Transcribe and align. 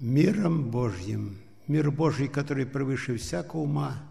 миром 0.00 0.70
Божьим, 0.70 1.38
мир 1.66 1.90
Божий, 1.90 2.28
который 2.28 2.66
превыше 2.66 3.16
всякого 3.16 3.60
ума, 3.60 4.02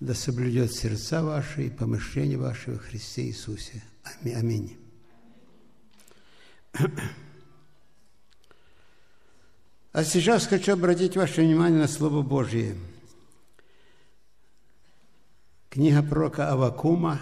да 0.00 0.14
соблюдет 0.14 0.72
сердца 0.72 1.22
ваши 1.22 1.66
и 1.66 1.70
помышления 1.70 2.38
ваши 2.38 2.70
во 2.70 2.78
Христе 2.78 3.26
Иисусе. 3.26 3.82
Аминь. 4.24 4.78
А 9.92 10.04
сейчас 10.04 10.46
хочу 10.46 10.74
обратить 10.74 11.16
ваше 11.16 11.40
внимание 11.40 11.80
на 11.80 11.88
Слово 11.88 12.22
Божье. 12.22 12.76
Книга 15.70 16.02
пророка 16.02 16.52
Авакума, 16.52 17.20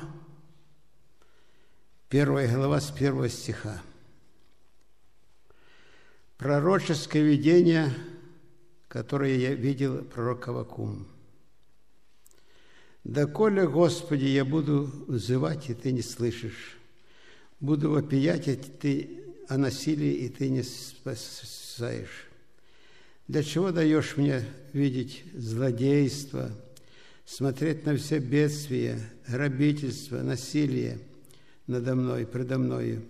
первая 2.09 2.55
глава 2.55 2.81
с 2.81 2.91
первого 2.91 3.29
стиха. 3.29 3.81
Пророческое 6.39 7.23
видение, 7.23 7.91
которое 8.89 9.37
я 9.37 9.55
видел 9.55 10.05
пророк 10.05 10.47
Авакум. 10.49 11.07
«Доколе, 13.05 13.67
Господи, 13.67 14.27
я 14.27 14.45
буду 14.45 14.91
взывать, 15.07 15.71
и 15.71 15.75
Ты 15.75 15.93
не 15.93 16.03
слышишь, 16.03 16.77
буду 17.61 17.91
вопиять, 17.91 18.49
и 18.49 18.57
Ты 18.57 19.25
о 19.49 19.57
насилии, 19.57 20.13
и 20.13 20.29
Ты 20.29 20.51
не 20.51 20.63
спасаешь. 20.63 22.29
Для 23.29 23.43
чего 23.43 23.71
даешь 23.73 24.17
мне 24.17 24.45
видеть 24.73 25.25
злодейство, 25.35 26.51
смотреть 27.25 27.87
на 27.87 27.97
все 27.97 28.19
бедствия, 28.19 29.01
грабительство, 29.27 30.19
насилие 30.19 30.99
надо 31.67 31.95
мной, 31.95 32.27
предо 32.27 32.59
мною, 32.59 33.03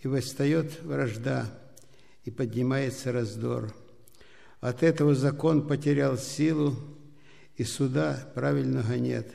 и 0.00 0.08
восстает 0.08 0.82
вражда, 0.82 1.46
и 2.24 2.30
поднимается 2.30 3.12
раздор. 3.12 3.74
От 4.60 4.82
этого 4.82 5.14
закон 5.14 5.66
потерял 5.66 6.16
силу, 6.16 6.74
и 7.56 7.64
суда 7.64 8.28
правильного 8.34 8.94
нет, 8.94 9.30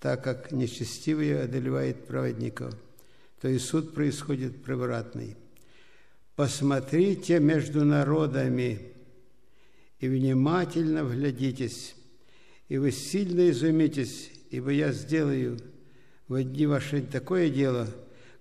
так 0.00 0.24
как 0.24 0.50
нечестивые 0.50 1.40
одолевает 1.40 2.06
праведников, 2.06 2.74
то 3.40 3.48
и 3.48 3.58
суд 3.58 3.94
происходит 3.94 4.62
превратный. 4.62 5.36
Посмотрите 6.34 7.38
между 7.38 7.84
народами, 7.84 8.94
и 10.00 10.08
внимательно 10.08 11.04
вглядитесь, 11.04 11.94
и 12.68 12.76
вы 12.76 12.90
сильно 12.90 13.48
изумитесь, 13.50 14.30
ибо 14.50 14.70
я 14.70 14.92
сделаю 14.92 15.58
в 16.28 16.42
дни 16.42 16.66
ваши 16.66 17.00
такое 17.02 17.48
дело, 17.48 17.88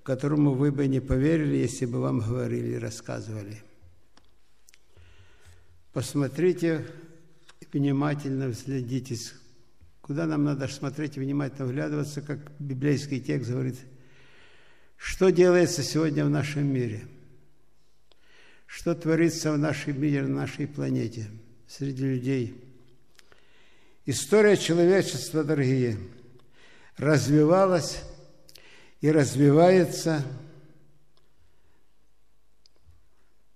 которому 0.03 0.53
вы 0.53 0.71
бы 0.71 0.87
не 0.87 0.99
поверили, 0.99 1.55
если 1.55 1.85
бы 1.85 2.01
вам 2.01 2.19
говорили 2.19 2.75
и 2.75 2.79
рассказывали. 2.79 3.61
Посмотрите 5.93 6.85
внимательно 7.71 8.49
взглядитесь. 8.49 9.33
Куда 10.01 10.25
нам 10.25 10.43
надо 10.43 10.67
смотреть 10.67 11.17
и 11.17 11.19
внимательно 11.19 11.65
вглядываться, 11.65 12.21
как 12.21 12.51
библейский 12.59 13.21
текст 13.21 13.49
говорит, 13.49 13.79
что 14.97 15.29
делается 15.29 15.81
сегодня 15.81 16.25
в 16.25 16.29
нашем 16.29 16.65
мире, 16.65 17.07
что 18.65 18.93
творится 18.93 19.53
в 19.53 19.57
нашем 19.57 19.99
мире, 20.01 20.23
на 20.23 20.41
нашей 20.41 20.67
планете– 20.67 21.27
среди 21.67 22.03
людей. 22.03 22.63
История 24.05 24.57
человечества, 24.57 25.43
дорогие, 25.43 25.97
развивалась 26.97 28.01
и 29.01 29.09
развивается 29.11 30.23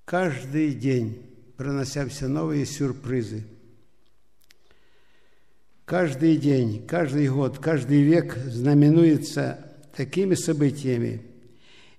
каждый 0.06 0.74
день, 0.74 1.27
пронося 1.58 2.08
все 2.08 2.28
новые 2.28 2.66
сюрпризы. 2.66 3.44
Каждый 5.86 6.38
день, 6.38 6.86
каждый 6.86 7.28
год, 7.30 7.60
каждый 7.60 8.04
век 8.04 8.36
знаменуется 8.38 9.76
такими 9.96 10.36
событиями 10.36 11.24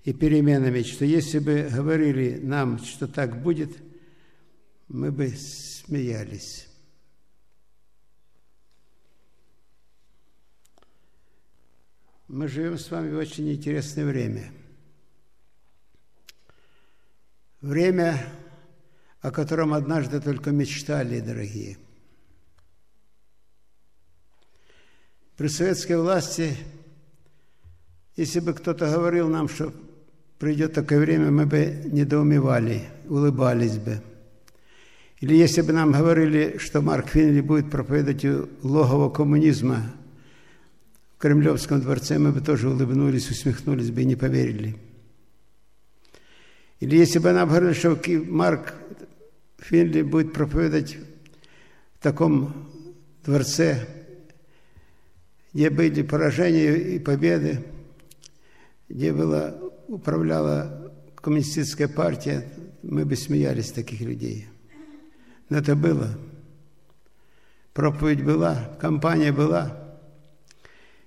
и 0.05 0.13
переменами, 0.13 0.83
что 0.83 1.05
если 1.05 1.39
бы 1.39 1.69
говорили 1.71 2.39
нам, 2.41 2.79
что 2.79 3.07
так 3.07 3.41
будет, 3.41 3.77
мы 4.87 5.11
бы 5.11 5.29
смеялись. 5.29 6.67
Мы 12.27 12.47
живем 12.47 12.77
с 12.77 12.89
вами 12.91 13.11
в 13.11 13.17
очень 13.17 13.51
интересное 13.51 14.05
время. 14.05 14.51
Время, 17.59 18.23
о 19.21 19.31
котором 19.31 19.73
однажды 19.73 20.19
только 20.21 20.51
мечтали, 20.51 21.19
дорогие. 21.19 21.77
При 25.37 25.47
советской 25.47 25.97
власти, 25.97 26.57
если 28.15 28.39
бы 28.39 28.53
кто-то 28.53 28.91
говорил 28.91 29.29
нам, 29.29 29.47
что 29.47 29.73
придет 30.37 30.73
такое 30.73 30.99
время, 30.99 31.31
мы 31.31 31.45
бы 31.45 31.83
недоумевали, 31.85 32.89
улыбались 33.07 33.77
бы– 33.77 34.01
или 35.21 35.35
если 35.35 35.61
бы 35.61 35.73
нам 35.73 35.91
говорили, 35.91 36.57
что 36.59 36.81
Марк 36.81 37.09
Финли 37.09 37.41
будет 37.41 37.69
проповедовать 37.69 38.47
логово 38.63 39.09
коммунизма 39.09 39.91
в 41.17 41.21
Кремлевском 41.21 41.81
дворце, 41.81 42.17
мы 42.17 42.31
бы 42.31 42.39
тоже 42.39 42.69
улыбнулись, 42.69 43.29
усмехнулись 43.29 43.91
бы 43.91 44.01
и 44.01 44.05
не 44.05 44.15
поверили. 44.15 44.77
Или 46.79 46.95
если 46.95 47.19
бы 47.19 47.33
нам 47.33 47.49
говорили, 47.49 47.73
что 47.73 47.99
Марк 48.27 48.73
Финли 49.69 50.01
будет 50.01 50.33
проповедовать 50.33 50.97
в 51.95 52.03
таком 52.03 52.69
дворце, 53.23 53.87
где 55.53 55.69
были 55.69 56.01
поражения 56.01 56.75
и 56.75 56.99
победы, 56.99 57.63
где 58.87 59.13
была, 59.13 59.55
управляла 59.87 60.91
коммунистическая 61.15 61.87
партия, 61.87 62.45
мы 62.83 63.05
бы 63.05 63.15
смеялись 63.15 63.71
таких 63.71 64.01
людей– 64.01 64.47
но 65.49 65.57
это 65.57 65.75
было. 65.75 66.17
Проповедь 67.73 68.23
была, 68.23 68.77
компания 68.79 69.31
была. 69.31 69.97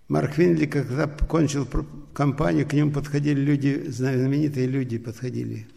Марк 0.09 0.37
Винли, 0.37 0.67
когда 0.67 1.07
кончил 1.07 1.67
компанию, 2.13 2.69
к 2.69 2.73
нему 2.73 2.93
подходили 2.93 3.41
люди, 3.41 3.85
знаменитые 3.89 4.67
люди 4.67 4.99
подходили. 4.99 5.69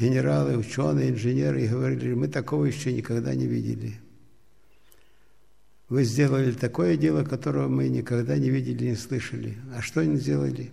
Генералы, 0.00 0.56
ученые, 0.56 1.10
инженеры, 1.10 1.62
и 1.62 1.68
говорили, 1.68 2.14
мы 2.14 2.28
такого 2.28 2.64
еще 2.64 2.90
никогда 2.90 3.34
не 3.34 3.46
видели. 3.46 4.00
Вы 5.90 6.04
сделали 6.04 6.52
такое 6.52 6.96
дело, 6.96 7.22
которого 7.22 7.68
мы 7.68 7.88
никогда 7.88 8.38
не 8.38 8.48
видели, 8.48 8.90
не 8.90 8.96
слышали. 8.96 9.58
А 9.74 9.82
что 9.82 10.00
они 10.00 10.16
сделали? 10.16 10.70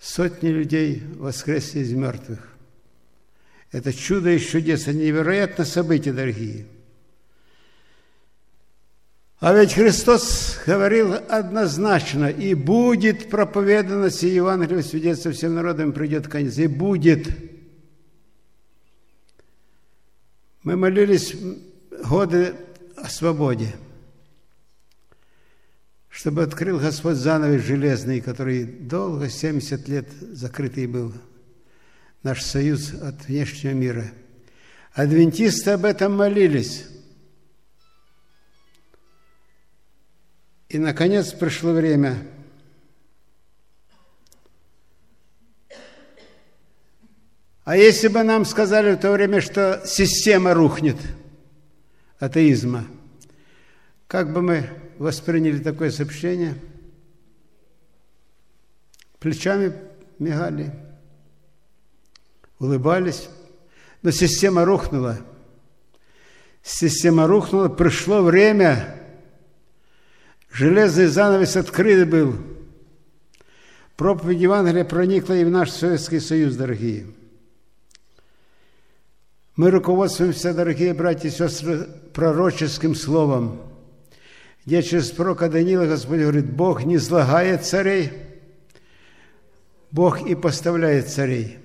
Сотни 0.00 0.48
людей 0.48 1.02
воскресли 1.18 1.80
из 1.80 1.92
мертвых. 1.92 2.56
Это 3.70 3.92
чудо 3.92 4.30
и 4.30 4.38
чудес, 4.38 4.82
это 4.82 4.94
невероятное 4.94 5.66
событие, 5.66 6.14
дорогие. 6.14 6.66
А 9.42 9.52
ведь 9.52 9.72
Христос 9.72 10.56
говорил 10.64 11.14
однозначно, 11.28 12.30
и 12.30 12.54
будет 12.54 13.28
проповедано 13.28 14.08
сие 14.08 14.36
Евангелие 14.36 14.84
свидетельство 14.84 15.32
всем 15.32 15.56
народам, 15.56 15.92
придет 15.92 16.28
конец, 16.28 16.58
и 16.58 16.68
будет. 16.68 17.26
Мы 20.62 20.76
молились 20.76 21.34
годы 22.04 22.54
о 22.94 23.08
свободе, 23.08 23.74
чтобы 26.08 26.44
открыл 26.44 26.78
Господь 26.78 27.16
занавес 27.16 27.64
железный, 27.64 28.20
который 28.20 28.62
долго, 28.62 29.28
70 29.28 29.88
лет 29.88 30.06
закрытый 30.20 30.86
был– 30.86 31.12
наш 32.22 32.42
союз 32.42 32.92
от 32.94 33.26
внешнего 33.26 33.72
мира. 33.72 34.12
Адвентисты 34.92 35.70
об 35.70 35.84
этом 35.84 36.16
молились. 36.16 36.84
И, 40.72 40.78
наконец, 40.78 41.32
пришло 41.32 41.72
время 41.72 42.26
А 47.64 47.76
если 47.76 48.08
бы 48.08 48.24
нам 48.24 48.44
сказали 48.44 48.96
в 48.96 48.98
то 48.98 49.12
время, 49.12 49.40
что 49.40 49.82
система 49.86 50.52
рухнет 50.52 50.96
атеизма, 52.18 52.86
как 54.08 54.32
бы 54.32 54.42
мы 54.42 54.68
восприняли 54.98 55.58
такое 55.58 55.90
сообщение? 55.90 56.56
Плечами 59.20 59.74
мигали– 60.18 60.72
улыбались. 62.58 63.28
Но 64.02 64.10
система 64.10 64.64
рухнула. 64.64 65.18
Система 66.62 67.26
рухнула, 67.26 67.68
пришло 67.68 68.22
время, 68.22 69.01
железный 70.52 71.06
занавес 71.06 71.56
открыт 71.56 72.08
был. 72.08 72.36
Проповедь 73.96 74.40
Евангелия 74.40 74.84
проникла 74.84 75.34
и 75.34 75.44
в 75.44 75.50
наш 75.50 75.70
Советский 75.70 76.20
Союз, 76.20 76.56
дорогие. 76.56 77.06
Мы 79.56 79.70
руководствуемся, 79.70 80.54
дорогие 80.54 80.94
братья 80.94 81.28
и 81.28 81.30
сестры, 81.30 81.86
пророческим 82.14 82.94
словом, 82.94 83.60
где 84.64 84.82
через 84.82 85.10
пророка 85.10 85.48
Данила 85.48 85.86
Господь 85.86 86.20
говорит, 86.20 86.50
Бог 86.50 86.84
не 86.84 86.96
злагает 86.96 87.64
царей, 87.64 88.12
Бог 89.90 90.26
и 90.26 90.34
поставляет 90.34 91.08
царей. 91.08 91.58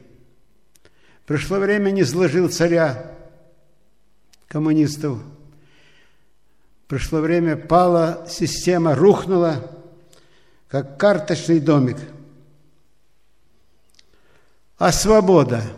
Пришло 1.25 1.59
время, 1.59 1.91
не 1.91 2.03
сложил 2.03 2.49
царя 2.49 3.15
коммунистов. 4.47 5.19
Пришло 6.87 7.19
время, 7.19 7.57
пала 7.57 8.25
система, 8.29 8.95
рухнула, 8.95 9.71
как 10.67 10.97
карточный 10.97 11.59
домик. 11.59 11.97
А 14.77 14.91
свобода– 14.91 15.61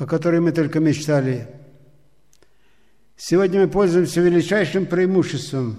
о 0.00 0.06
которой 0.06 0.40
мы 0.40 0.50
только 0.50 0.80
мечтали. 0.80 1.46
Сегодня 3.18 3.60
мы 3.60 3.68
пользуемся 3.68 4.22
величайшим 4.22 4.86
преимуществом. 4.86 5.76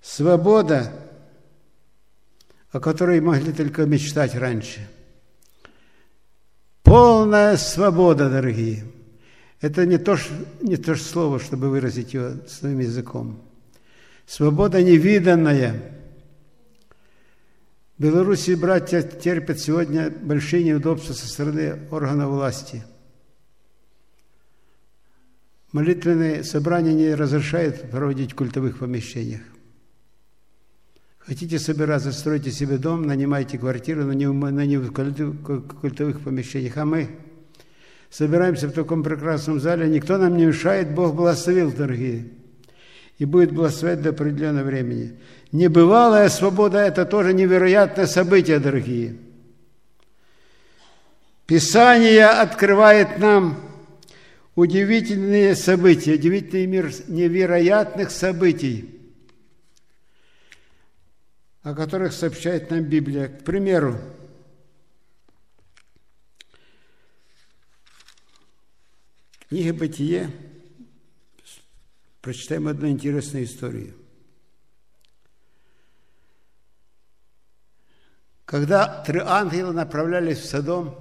Свобода, 0.00 0.90
о 2.70 2.80
которой 2.80 3.20
могли 3.20 3.52
только 3.52 3.84
мечтать 3.84 4.34
раньше. 4.34 4.88
Полная 6.82 7.58
свобода, 7.58 8.30
дорогие. 8.30 8.84
Это 9.62 9.86
не 9.86 9.96
то, 9.96 10.18
не 10.60 10.76
то 10.76 10.94
же 10.94 11.02
слово, 11.02 11.40
чтобы 11.40 11.70
выразить 11.70 12.12
ее 12.12 12.40
своим 12.46 12.80
языком. 12.80 13.40
Свобода 14.26 14.82
невиданная. 14.82 15.98
В 17.96 18.02
Беларуси 18.02 18.54
братья 18.54 19.00
терпят 19.00 19.58
сегодня 19.58 20.10
большие 20.10 20.64
неудобства 20.64 21.14
со 21.14 21.26
стороны 21.26 21.88
органов 21.90 22.32
власти– 22.32 22.84
Молитвенные 25.72 26.44
собрания 26.44 26.92
не 26.92 27.14
разрешают 27.14 27.90
проводить 27.90 28.32
в 28.32 28.34
культовых 28.34 28.78
помещениях. 28.78 29.40
Хотите 31.18 31.58
собираться, 31.58 32.12
стройте 32.12 32.50
себе 32.50 32.76
дом, 32.76 33.06
нанимайте 33.06 33.56
квартиру, 33.56 34.04
но 34.04 34.12
не 34.12 34.26
в 34.26 34.92
культовых 34.92 36.20
помещениях. 36.20 36.76
А 36.76 36.84
мы 36.84 37.08
собираемся 38.12 38.68
в 38.68 38.72
таком 38.72 39.02
прекрасном 39.02 39.58
зале, 39.58 39.88
никто 39.88 40.18
нам 40.18 40.36
не 40.36 40.44
мешает, 40.44 40.94
Бог 40.94 41.14
благословил, 41.14 41.72
дорогие. 41.72 42.26
И 43.18 43.24
будет 43.24 43.52
благословять 43.52 44.02
до 44.02 44.10
определенного 44.10 44.66
времени. 44.66 45.16
Небывалая 45.50 46.28
свобода– 46.28 46.78
это 46.80 47.06
тоже 47.06 47.32
невероятное 47.32 48.06
событие, 48.06 48.58
дорогие. 48.58 49.16
Писание 51.46 52.26
открывает 52.26 53.18
нам 53.18 53.58
удивительные 54.54 55.56
события, 55.56 56.14
удивительный 56.14 56.66
мир 56.66 56.92
невероятных 57.08 58.10
событий, 58.10 59.00
о 61.62 61.74
которых 61.74 62.12
сообщает 62.12 62.70
нам 62.70 62.80
Библия. 62.80 63.28
К 63.28 63.44
примеру, 63.44 63.98
книга 69.52 69.74
«Бытие» 69.74 70.30
прочитаем 72.22 72.68
одну 72.68 72.88
интересную 72.88 73.44
историю. 73.44 73.94
Когда 78.46 79.04
три 79.04 79.20
ангела 79.22 79.72
направлялись 79.72 80.38
в 80.38 80.46
Содом, 80.46 80.96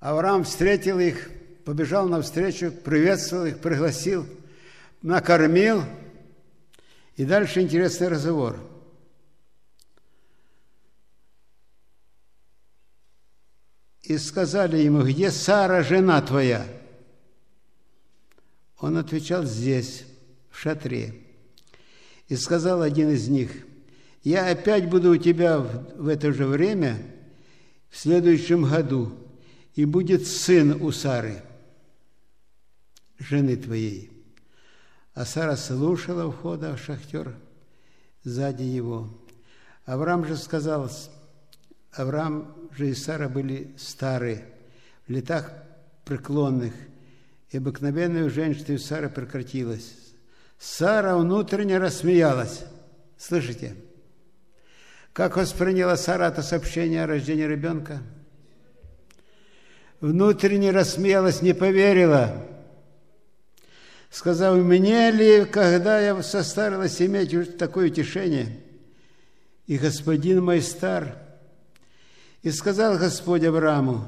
Авраам 0.00 0.44
встретил 0.44 0.98
их, 0.98 1.28
побежал 1.66 2.08
навстречу, 2.08 2.72
приветствовал 2.72 3.44
их, 3.44 3.60
пригласил, 3.60 4.26
накормил. 5.02 5.84
И 7.16 7.26
дальше 7.26 7.60
интересный 7.60 8.08
разговор. 8.08 8.58
И 14.04 14.18
сказали 14.18 14.78
ему, 14.78 15.02
где 15.02 15.30
Сара, 15.30 15.82
жена 15.82 16.20
твоя? 16.20 16.66
Он 18.78 18.98
отвечал, 18.98 19.44
здесь, 19.44 20.04
в 20.50 20.58
шатре. 20.58 21.14
И 22.28 22.36
сказал 22.36 22.82
один 22.82 23.10
из 23.10 23.28
них, 23.28 23.50
я 24.22 24.50
опять 24.50 24.90
буду 24.90 25.12
у 25.12 25.16
тебя 25.16 25.58
в 25.58 26.08
это 26.08 26.32
же 26.34 26.46
время, 26.46 26.98
в 27.88 27.98
следующем 27.98 28.64
году, 28.64 29.12
и 29.74 29.86
будет 29.86 30.26
сын 30.26 30.82
у 30.82 30.92
Сары, 30.92 31.42
жены 33.18 33.56
твоей. 33.56 34.10
А 35.14 35.24
Сара 35.24 35.56
слушала 35.56 36.30
входа 36.30 36.76
в 36.76 36.80
шахтер 36.80 37.34
сзади 38.22 38.64
его. 38.64 39.08
Авраам 39.86 40.26
же 40.26 40.36
сказал, 40.36 40.90
Авраам 41.96 42.54
же 42.76 42.90
и 42.90 42.94
Сара 42.94 43.28
были 43.28 43.74
старые, 43.76 44.44
в 45.06 45.10
летах 45.10 45.52
преклонных, 46.04 46.74
и 47.50 47.58
обыкновенная 47.58 48.28
женщина 48.28 48.74
у 48.74 48.78
Сары 48.78 49.08
прекратилась. 49.08 49.94
Сара 50.58 51.16
внутренне 51.16 51.78
рассмеялась. 51.78 52.64
Слышите? 53.16 53.76
Как 55.12 55.36
восприняла 55.36 55.96
Сара 55.96 56.28
это 56.28 56.42
сообщение 56.42 57.04
о 57.04 57.06
рождении 57.06 57.44
ребенка?– 57.44 58.02
внутренне 60.04 60.70
рассмеялась, 60.70 61.40
не 61.40 61.54
поверила. 61.54 62.46
Сказал, 64.10 64.56
мне 64.56 65.10
ли, 65.10 65.44
когда 65.44 65.98
я 65.98 66.22
состарилась, 66.22 67.00
иметь 67.00 67.56
такое 67.56 67.86
утешение? 67.86 68.60
И 69.66 69.78
господин 69.78 70.44
мой 70.44 70.60
стар. 70.60 71.16
И 72.44 72.50
сказал 72.50 72.98
Господь 72.98 73.42
Аврааму, 73.42 74.06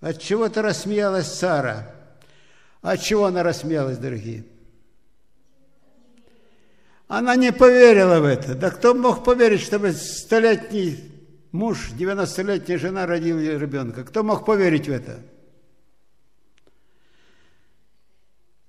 от 0.00 0.22
чего 0.22 0.48
ты 0.48 0.62
рассмеялась 0.62 1.26
Сара? 1.26 1.92
От 2.80 3.02
чего 3.02 3.24
она 3.24 3.42
рассмеялась, 3.42 3.98
дорогие? 3.98 4.44
Она 7.08 7.34
не 7.34 7.52
поверила 7.52 8.20
в 8.20 8.24
это. 8.24 8.54
Да 8.54 8.70
кто 8.70 8.94
мог 8.94 9.24
поверить, 9.24 9.62
чтобы 9.62 9.90
столетний 9.92 11.12
муж, 11.50 11.90
90-летняя 11.90 12.78
жена 12.78 13.04
родила 13.04 13.40
ребенка. 13.40 14.04
Кто 14.04 14.22
мог 14.22 14.46
поверить 14.46 14.86
в 14.86 14.92
это? 14.92 15.18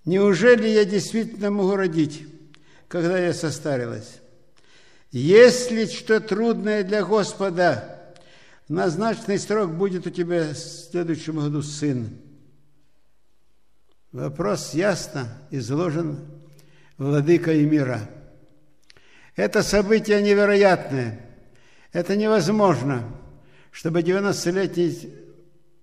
Неужели 0.05 0.69
я 0.69 0.86
действительно 0.86 1.51
могу 1.51 1.75
родить, 1.75 2.27
когда 2.88 3.19
я 3.19 3.31
состарилась? 3.31 4.22
Если 5.12 5.86
что 5.86 6.19
трудное 6.19 6.84
для 6.84 7.03
Господа, 7.03 7.92
назначенный 8.67 9.39
срок 9.39 9.72
будет 9.72 10.08
у 10.08 10.10
тебя 10.10 10.53
в 10.53 10.58
следующем 10.58 11.39
году 11.39 11.62
сын. 11.62 12.10
Вопрос 14.12 14.74
ясно 14.74 15.27
изложен 15.51 16.20
владыкой 16.98 17.65
мира. 17.65 18.10
Это 19.36 19.63
событие 19.63 20.22
невероятное– 20.22 21.20
это 21.93 22.15
невозможно, 22.15 23.03
чтобы 23.72 24.01
90-летний, 24.01 25.13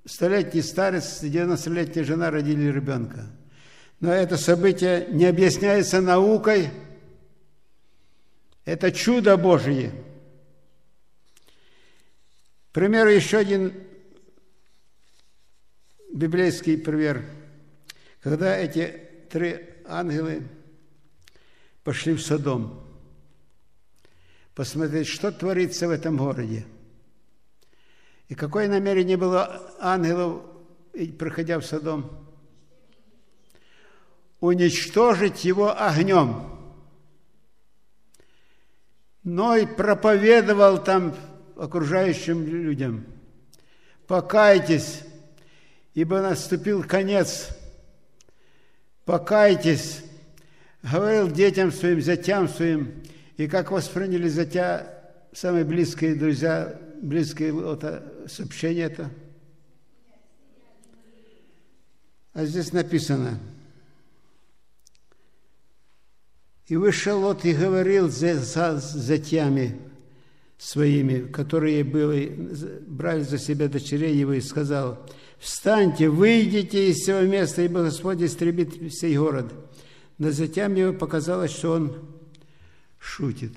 столетний 0.05 0.61
старец 0.61 1.23
и 1.23 1.31
90-летняя 1.31 2.05
жена 2.05 2.33
родили 2.33 2.71
ребенка. 2.71 3.27
Но 4.01 4.13
это 4.13 4.37
событие 4.37 5.07
не 5.11 5.27
объясняется 5.27 6.01
наукой. 6.01 6.71
Это 8.65 8.91
чудо 8.91 9.37
Божие. 9.37 9.93
К 12.71 12.73
примеру, 12.73 13.11
еще 13.11 13.39
один 13.39 13.73
библейский 16.13 16.79
пример. 16.79 17.25
Когда 18.21 18.57
эти 18.57 19.09
три 19.31 19.67
ангелы 19.87 20.43
пошли 21.83 22.15
в 22.15 22.23
Содом– 22.23 22.87
посмотреть, 24.61 25.09
что 25.09 25.33
творится 25.33 25.89
в 25.89 25.91
этом 25.91 26.19
городе. 26.19 26.67
И 28.29 28.35
какое 28.35 28.69
намерение 28.69 29.17
было 29.17 29.75
ангелов, 29.81 30.43
проходя 31.19 31.59
в 31.59 31.65
Содом? 31.65 32.11
Уничтожить 34.41 35.47
его 35.47 35.75
огнем. 35.75 36.47
Но 39.23 39.57
и 39.57 39.65
проповедовал 39.65 40.85
там 40.85 41.15
окружающим 41.63 42.47
людям. 42.47 43.05
Покайтесь, 44.07 45.01
ибо 45.95 46.21
наступил 46.21 46.83
конец. 46.83 47.49
Покайтесь. 49.05 50.03
Говорил 50.83 51.31
детям 51.31 51.71
своим, 51.73 52.01
зятям 52.01 52.49
своим– 52.49 52.95
и 53.41 53.49
как 53.49 53.71
восприняли 53.71 54.29
затя 54.29 54.87
самые 55.33 55.65
близкие 55.65 56.15
друзья 56.15 56.79
близкое 57.01 57.55
это 57.73 58.27
сообщение 58.29 58.85
это. 58.85 59.11
А 62.35 62.45
здесь 62.45 62.75
написано, 62.75 63.41
и 66.67 66.77
вышел 66.77 67.19
Лот 67.19 67.47
и 67.47 67.55
говорил 67.55 68.11
за, 68.11 68.35
за, 68.35 68.77
за 68.77 69.17
теми 69.17 69.81
своими, 70.61 71.21
которые 71.21 71.83
были, 71.83 72.37
брали 72.87 73.23
за 73.23 73.39
себя 73.39 73.67
дочерей 73.67 74.15
его, 74.15 74.35
и 74.35 74.43
сказал, 74.43 75.09
«Встаньте, 75.39 76.11
выйдите 76.11 76.91
из 76.91 76.97
всего 76.97 77.23
места, 77.23 77.63
ибо 77.63 77.83
Господь 77.83 78.21
истребит 78.21 78.93
сей 78.93 79.17
город». 79.17 79.53
Но 80.19 80.31
затем 80.31 80.75
ему 80.75 80.93
показалось, 80.93 81.51
что 81.51 81.73
он 81.73 81.97
шутит. 82.99 83.55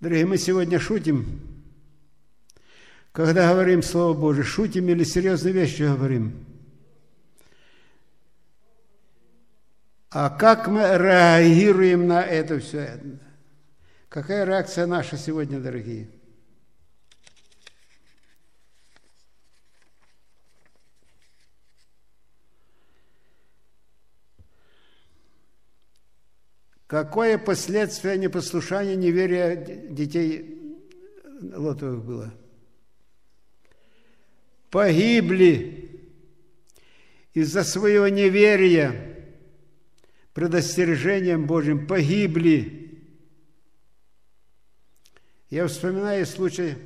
Дорогие, 0.00 0.26
мы 0.26 0.38
сегодня 0.38 0.80
шутим, 0.80 1.40
когда 3.12 3.52
говорим 3.52 3.84
Слово 3.84 4.18
Божие, 4.18 4.42
шутим 4.42 4.88
или 4.88 5.04
серьезные 5.04 5.54
вещи 5.54 5.82
говорим. 5.82 6.44
А 10.10 10.30
как 10.30 10.66
мы 10.66 10.80
реагируем 10.80 12.08
на 12.08 12.22
это 12.24 12.58
все? 12.58 13.00
Какая 14.10 14.44
реакция 14.44 14.86
наша 14.86 15.16
сегодня, 15.16 15.60
дорогие? 15.60 16.10
Какое 26.88 27.38
последствие 27.38 28.18
непослушания, 28.18 28.96
неверия 28.96 29.54
детей 29.54 30.58
Лотовых 31.40 32.04
было? 32.04 32.34
Погибли 34.70 36.00
из-за 37.32 37.62
своего 37.62 38.08
неверия, 38.08 39.30
предостережением 40.34 41.46
Божьим, 41.46 41.86
погибли. 41.86 42.89
Я 45.50 45.66
вспоминаю 45.66 46.24
случай 46.26 46.76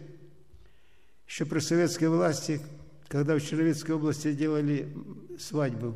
еще 1.26 1.44
при 1.44 1.60
советской 1.60 2.08
власти, 2.08 2.60
когда 3.08 3.36
в 3.36 3.40
Черновицкой 3.40 3.94
области 3.94 4.32
делали 4.32 4.92
свадьбу 5.38 5.94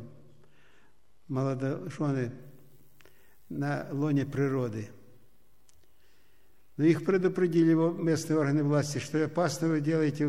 молодожены– 1.27 2.31
на 3.49 3.87
лоне 3.91 4.25
природы. 4.25 4.89
Но 6.77 6.85
их 6.85 7.03
предупредили 7.03 7.73
местные 7.73 8.37
органы 8.37 8.63
власти, 8.63 8.99
что 8.99 9.23
опасно 9.25 9.67
вы 9.67 9.81
делаете 9.81 10.27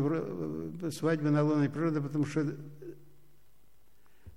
свадьбу 0.91 1.29
на 1.29 1.43
лоне 1.43 1.69
природы, 1.69 2.01
потому 2.01 2.25
что 2.25 2.57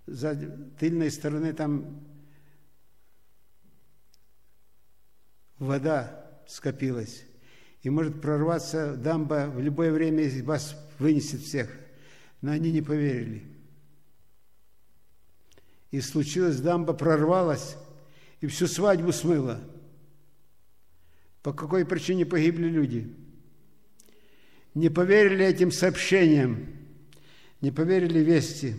за 0.07 0.37
тыльной 0.79 1.11
стороны 1.11 1.53
там 1.53 2.07
вода 5.59 6.41
скопилась. 6.47 7.25
И 7.85 7.91
может 7.91 8.23
прорваться 8.23 8.97
дамба 8.97 9.51
в 9.55 9.61
любое 9.61 9.93
время, 9.93 10.25
и 10.25 10.41
вас 10.41 10.75
вынесет 10.99 11.43
всех. 11.43 11.71
Но 12.41 12.51
они 12.51 12.73
не 12.73 12.81
поверили. 12.81 13.45
И 15.91 16.01
случилось, 16.01 16.61
дамба 16.61 16.95
прорвалась, 16.95 17.77
и 18.41 18.47
всю 18.47 18.69
свадьбу 18.69 19.13
смыло. 19.13 19.61
По 21.43 21.53
какой 21.53 21.85
причине 21.85 22.25
погибли 22.25 22.69
люди? 22.69 23.15
Не 24.73 24.89
поверили 24.89 25.45
этим 25.45 25.71
сообщениям, 25.71 26.67
не 27.61 27.71
поверили 27.71 28.21
вести. 28.21 28.77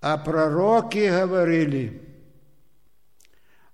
А 0.00 0.18
пророки 0.18 1.08
говорили, 1.08 2.05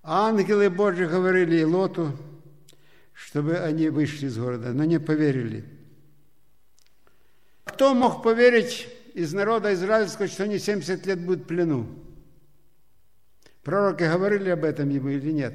ангелы 0.02 0.70
Божьи 0.70 1.04
говорили 1.04 1.62
Лоту, 1.62 2.16
чтобы 3.12 3.58
они 3.58 3.88
вышли 3.88 4.26
из 4.26 4.36
города, 4.36 4.72
но 4.72 4.84
не 4.84 4.98
поверили. 4.98 5.64
Кто 7.64 7.94
мог 7.94 8.22
поверить 8.22 8.88
из 9.14 9.32
народа 9.32 9.72
израильского, 9.74 10.28
что 10.28 10.44
они 10.44 10.58
70 10.58 11.06
лет 11.06 11.24
будут 11.24 11.44
в 11.44 11.46
плену. 11.46 11.88
Пророки 13.62 14.02
говорили 14.02 14.50
об 14.50 14.64
этом 14.64 14.88
ему 14.88 15.10
или 15.10 15.30
нет? 15.30 15.54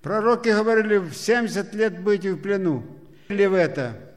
Пророки 0.00 0.50
говорили, 0.50 0.98
в 0.98 1.14
70 1.14 1.74
лет 1.74 2.00
будете 2.02 2.34
в 2.34 2.40
плену. 2.40 2.86
Или 3.28 3.46
в 3.46 3.54
это? 3.54 4.14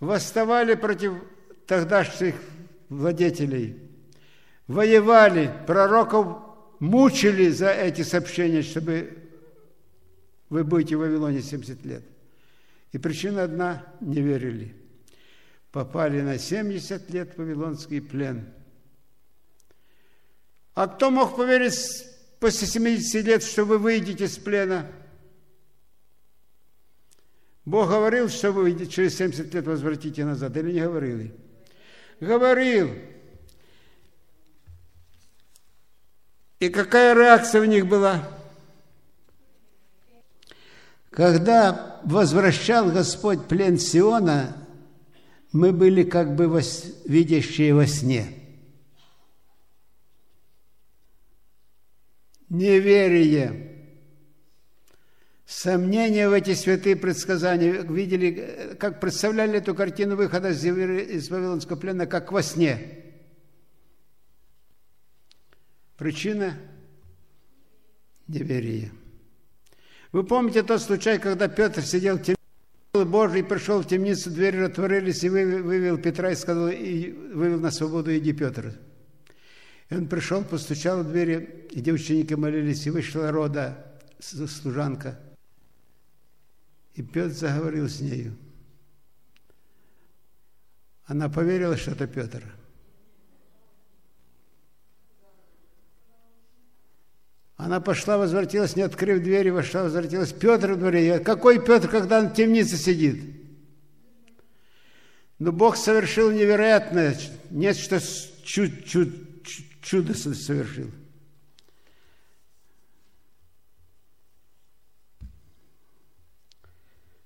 Восставали 0.00 0.74
против 0.74 1.14
тогдашних 1.66 2.34
владетелей. 2.90 3.83
Воевали, 4.66 5.52
пророков 5.66 6.38
мучили 6.78 7.50
за 7.50 7.70
эти 7.70 8.02
сообщения, 8.02 8.62
чтобы 8.62 9.18
вы 10.48 10.64
будете 10.64 10.96
в 10.96 11.00
Вавилоне 11.00 11.42
70 11.42 11.84
лет. 11.84 12.02
И 12.92 12.98
причина 12.98 13.44
одна– 13.44 13.84
не 14.00 14.20
верили. 14.20 14.74
Попали 15.70 16.20
на 16.20 16.38
70 16.38 17.10
лет 17.10 17.34
в 17.34 17.38
Вавилонский 17.38 18.00
плен. 18.00 18.46
А 20.74 20.86
кто 20.86 21.10
мог 21.10 21.36
поверить 21.36 21.76
после 22.40 22.66
70 22.66 23.24
лет, 23.24 23.42
что 23.42 23.64
вы 23.64 23.78
выйдете 23.78 24.28
с 24.28 24.38
плена? 24.38 24.90
Бог 27.64 27.88
говорил, 27.88 28.28
что 28.28 28.52
вы 28.52 28.86
через 28.86 29.16
70 29.16 29.52
лет 29.54 29.66
возвратите 29.66 30.24
назад, 30.24 30.56
или 30.56 30.72
не 30.72 30.80
говорил? 30.80 31.32
Говорил. 32.20 32.90
И 36.64 36.70
какая 36.70 37.14
реакция 37.14 37.60
у 37.60 37.66
них 37.66 37.86
была? 37.86 38.26
Когда 41.10 42.00
возвращал 42.04 42.90
Господь 42.90 43.46
плен 43.48 43.78
Сиона, 43.78 44.56
мы 45.52 45.72
были 45.72 46.04
как 46.04 46.34
бы 46.34 46.46
видящие 47.04 47.74
во 47.74 47.86
сне. 47.86 48.28
Неверие, 52.48 53.84
сомнения 55.44 56.30
в 56.30 56.32
эти 56.32 56.54
святые 56.54 56.96
предсказания. 56.96 57.82
Видели, 57.82 58.74
как 58.80 59.00
представляли 59.00 59.58
эту 59.58 59.74
картину 59.74 60.16
выхода 60.16 60.48
из 60.48 61.28
Вавилонского 61.28 61.76
плена, 61.76 62.06
как 62.06 62.32
во 62.32 62.42
сне. 62.42 63.03
Причина– 65.96 66.58
неверие. 68.28 68.92
Вы 70.12 70.24
помните 70.24 70.62
тот 70.62 70.80
случай, 70.82 71.18
когда 71.18 71.48
Петр 71.48 71.82
сидел 71.82 72.18
в 72.18 72.22
темнице, 72.22 72.38
Божий 72.92 73.42
пришел 73.42 73.82
в 73.82 73.88
темницу, 73.88 74.30
двери 74.30 74.58
отворились 74.58 75.24
и 75.24 75.28
вывел 75.28 75.98
Петра 75.98 76.30
и 76.30 76.36
сказал, 76.36 76.68
и 76.68 77.10
вывел 77.10 77.58
на 77.58 77.70
свободу, 77.70 78.16
иди, 78.16 78.32
Петр. 78.32 78.78
И 79.90 79.94
он 79.96 80.06
пришел, 80.06 80.44
постучал 80.44 81.02
в 81.02 81.10
двери, 81.10 81.68
где 81.72 81.92
ученики 81.92 82.34
молились, 82.36 82.86
и 82.86 82.90
вышла 82.90 83.32
рода, 83.32 84.00
служанка. 84.20 85.18
И 86.94 87.02
Петр 87.02 87.34
заговорил 87.34 87.88
с 87.88 88.00
нею. 88.00 88.36
Она 91.06 91.28
поверила, 91.28 91.76
что 91.76 91.90
это 91.90 92.06
Петр. 92.06 92.44
Она 97.64 97.80
пошла, 97.80 98.18
возвратилась, 98.18 98.76
не 98.76 98.82
открыв 98.82 99.22
двери, 99.22 99.48
вошла, 99.48 99.84
возвратилась. 99.84 100.34
Петр 100.34 100.74
в 100.74 100.78
дворе. 100.78 101.18
Какой 101.18 101.64
Петр, 101.64 101.88
когда 101.88 102.18
он 102.18 102.28
в 102.28 102.34
темнице 102.34 102.76
сидит? 102.76 103.24
Но 105.38 105.50
Бог 105.50 105.78
совершил 105.78 106.30
невероятное, 106.30 107.18
нечто 107.48 108.00
чуд, 108.42 108.84
чуд, 108.84 109.08
чудо 109.80 110.12
совершил. 110.12 110.90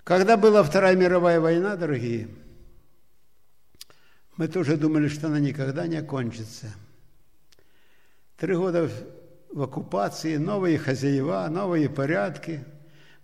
Когда 0.05 0.37
была 0.37 0.63
Вторая 0.63 0.95
мировая 0.95 1.41
война, 1.41 1.75
дорогие, 1.75 2.29
мы 4.37 4.47
тоже 4.47 4.77
думали, 4.77 5.09
что 5.09 5.27
она 5.27 5.41
никогда 5.41 5.89
не 5.89 5.97
окончится. 5.97 6.73
Три 8.37 8.55
года 8.55 8.89
в 9.53 9.63
оккупации, 9.63 10.37
новые 10.37 10.79
хозяева, 10.79 11.47
новые 11.51 11.89
порядки. 11.89 12.65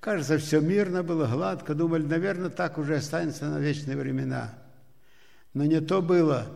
Кажется, 0.01 0.39
все 0.39 0.61
мирно 0.61 1.03
было, 1.03 1.27
гладко. 1.27 1.75
Думали, 1.75 2.03
наверное, 2.05 2.51
так 2.51 2.79
уже 2.79 2.97
останется 2.97 3.47
на 3.47 3.59
вечные 3.59 3.97
времена. 3.97 4.59
Но 5.53 5.65
не 5.65 5.81
то 5.81 6.03
было. 6.03 6.47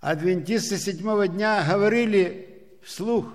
адвентисты 0.00 0.78
седьмого 0.78 1.26
дня 1.26 1.64
говорили 1.68 2.78
вслух, 2.82 3.32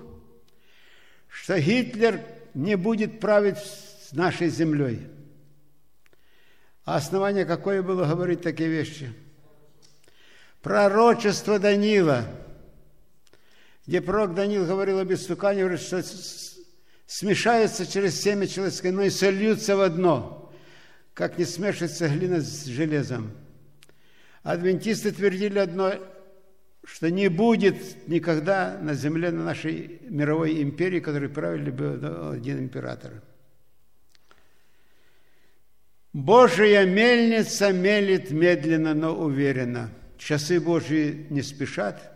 что 1.28 1.58
Гитлер 1.58 2.20
не 2.54 2.76
будет 2.76 3.20
править 3.20 3.58
с 3.58 4.12
нашей 4.12 4.48
землей. 4.48 5.06
А 6.84 6.96
основание 6.96 7.44
какое 7.44 7.82
было 7.82 8.06
говорить 8.06 8.42
такие 8.42 8.68
вещи? 8.68 9.12
Пророчество 10.62 11.58
Данила, 11.58 12.24
где 13.86 14.00
пророк 14.00 14.34
Данил 14.34 14.66
говорил 14.66 15.00
об 15.00 15.12
истукане, 15.12 15.62
говорит, 15.62 15.80
что 15.80 16.02
смешаются 17.06 17.86
через 17.86 18.20
семя 18.20 18.46
человеческое, 18.46 18.92
но 18.92 19.02
и 19.02 19.10
сольются 19.10 19.76
в 19.76 19.80
одно, 19.80 20.52
как 21.14 21.38
не 21.38 21.44
смешивается 21.44 22.08
глина 22.08 22.40
с 22.40 22.64
железом. 22.66 23.32
Адвентисты 24.42 25.12
твердили 25.12 25.58
одно, 25.58 25.94
что 26.84 27.10
не 27.10 27.28
будет 27.28 28.08
никогда 28.08 28.78
на 28.80 28.94
земле, 28.94 29.30
на 29.30 29.44
нашей 29.44 30.00
мировой 30.08 30.62
империи, 30.62 31.00
которой 31.00 31.28
правили 31.28 31.70
бы 31.70 32.30
один 32.32 32.58
император. 32.58 33.22
Божья 36.12 36.84
мельница 36.84 37.72
мелит 37.72 38.30
медленно, 38.30 38.94
но 38.94 39.14
уверенно. 39.14 39.90
Часы 40.18 40.60
Божьи 40.60 41.26
не 41.30 41.42
спешат, 41.42 42.11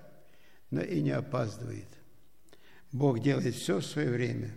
но 0.71 0.83
и 0.83 1.01
не 1.01 1.11
опаздывает. 1.11 1.89
Бог 2.93 3.21
делает 3.21 3.55
все 3.55 3.79
в 3.79 3.87
свое 3.87 4.11
время. 4.11 4.55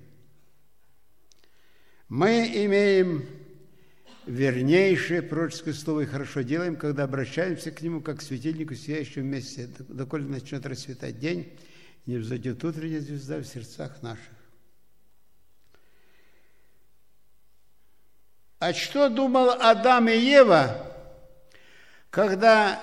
Мы 2.07 2.47
имеем 2.65 3.25
вернейшее 4.25 5.21
пророческое 5.21 5.73
слово 5.73 6.01
и 6.01 6.05
хорошо 6.05 6.41
делаем, 6.41 6.75
когда 6.75 7.03
обращаемся 7.03 7.71
к 7.71 7.81
нему, 7.81 8.01
как 8.01 8.19
к 8.19 8.21
светильнику, 8.21 8.75
сияющему 8.75 9.25
вместе, 9.25 9.69
доколе 9.79 10.25
начнет 10.25 10.65
расцветать 10.65 11.19
день, 11.19 11.51
не 12.05 12.17
взойдет 12.17 12.63
утренняя 12.63 13.01
звезда 13.01 13.37
в 13.37 13.45
сердцах 13.45 14.01
наших. 14.01 14.23
А 18.59 18.73
что 18.73 19.09
думал 19.09 19.51
Адам 19.51 20.09
и 20.09 20.17
Ева, 20.17 20.95
когда, 22.09 22.81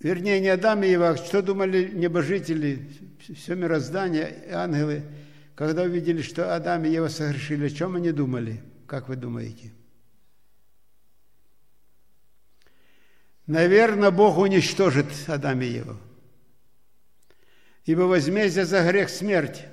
вернее, 0.00 0.40
не 0.40 0.48
Адам 0.48 0.82
и 0.82 0.88
Ева, 0.88 1.16
что 1.16 1.42
думали 1.42 1.90
небожители, 1.92 2.88
все 3.34 3.54
мироздание, 3.54 4.48
ангелы– 4.52 5.02
когда 5.56 5.84
увидели, 5.84 6.20
что 6.20 6.54
Адам 6.54 6.84
и 6.84 6.90
Ева 6.90 7.08
согрешили, 7.08 7.66
о 7.66 7.70
чем 7.70 7.96
они 7.96 8.12
думали? 8.12 8.62
Как 8.86 9.08
вы 9.08 9.16
думаете? 9.16 9.72
Наверное, 13.46 14.10
Бог 14.10 14.36
уничтожит 14.36 15.06
Адам 15.26 15.62
и 15.62 15.66
Еву. 15.66 15.96
Ибо 17.86 18.02
возмездие 18.02 18.66
за 18.66 18.86
грех 18.86 19.08
смерть. 19.08 19.64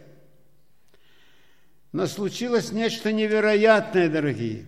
Но 1.91 2.07
случилось 2.07 2.71
нечто 2.71 3.11
невероятное, 3.11 4.07
дорогие. 4.07 4.65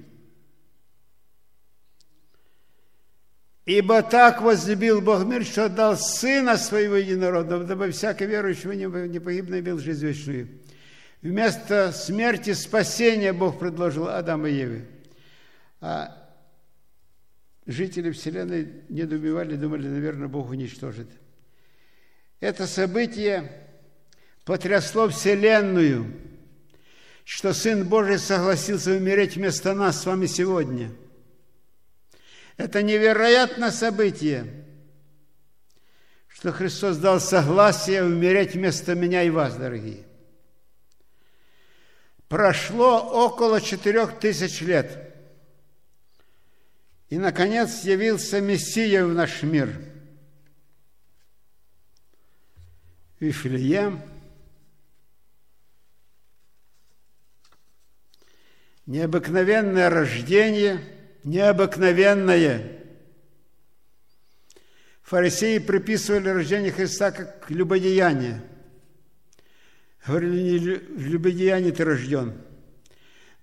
Ибо 3.65 4.03
так 4.03 4.41
возлюбил 4.41 5.01
Бог 5.01 5.25
мир, 5.25 5.43
что 5.43 5.65
отдал 5.65 5.97
Сына 5.97 6.55
Своего 6.55 6.95
Единородного, 6.95 7.63
дабы 7.63 7.89
всякий 7.89 8.27
верующий 8.27 8.75
не 8.75 9.19
погиб, 9.19 9.45
но 9.49 9.57
имел 9.57 9.79
жизнь 9.79 10.05
вечную. 10.05 10.47
Вместо 11.23 11.91
смерти 11.91 12.53
спасения 12.53 13.33
Бог 13.33 13.57
предложил 13.57 14.07
Адаму 14.07 14.45
и 14.45 14.53
Еве. 14.53 14.85
А 15.81 16.15
жители 17.65 18.11
Вселенной 18.11 18.83
недоумевали, 18.89 19.55
думали, 19.55 19.87
наверное, 19.87 20.27
Бог 20.27 20.51
уничтожит. 20.51 21.09
Это 22.39 22.67
событие 22.67 23.51
потрясло 24.43 25.09
Вселенную, 25.09 26.13
что 27.23 27.53
Сын 27.53 27.87
Божий 27.87 28.19
согласился 28.19 28.91
умереть 28.91 29.35
вместо 29.35 29.73
нас 29.73 30.03
с 30.03 30.05
вами 30.05 30.27
сегодня. 30.27 30.91
Это 32.57 32.81
невероятное 32.81 33.71
событие, 33.71 34.65
что 36.27 36.51
Христос 36.51 36.97
дал 36.97 37.19
согласие 37.19 38.03
умереть 38.03 38.53
вместо 38.53 38.95
меня 38.95 39.23
и 39.23 39.29
вас, 39.29 39.55
дорогие. 39.55 40.05
Прошло 42.29 43.01
около 43.01 43.61
четырех 43.61 44.19
тысяч 44.19 44.61
лет. 44.61 45.13
И, 47.09 47.17
наконец, 47.17 47.83
явился 47.83 48.41
Мессия 48.41 49.05
в 49.05 49.13
наш 49.13 49.43
мир. 49.43 49.79
Вифлеем. 53.19 54.01
Необыкновенное 58.85 59.89
рождение, 59.89 60.79
необыкновенное. 61.25 62.81
Фарисеи 65.01 65.57
приписывали 65.57 66.29
рождение 66.29 66.71
Христа 66.71 67.11
как 67.11 67.51
любодеяние– 67.51 68.41
Говорили, 70.05 70.39
не 70.39 70.59
в 70.59 71.07
любодеянии 71.07 71.71
ты 71.71 71.83
рожден. 71.83 72.39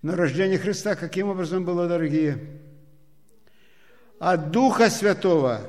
Но 0.01 0.15
рождение 0.15 0.59
Христа 0.59 0.95
каким 0.95 1.29
образом 1.29 1.65
было, 1.65 1.89
дорогие? 1.89 2.61
От 4.21 4.51
Духа 4.53 4.89
Святого. 4.89 5.69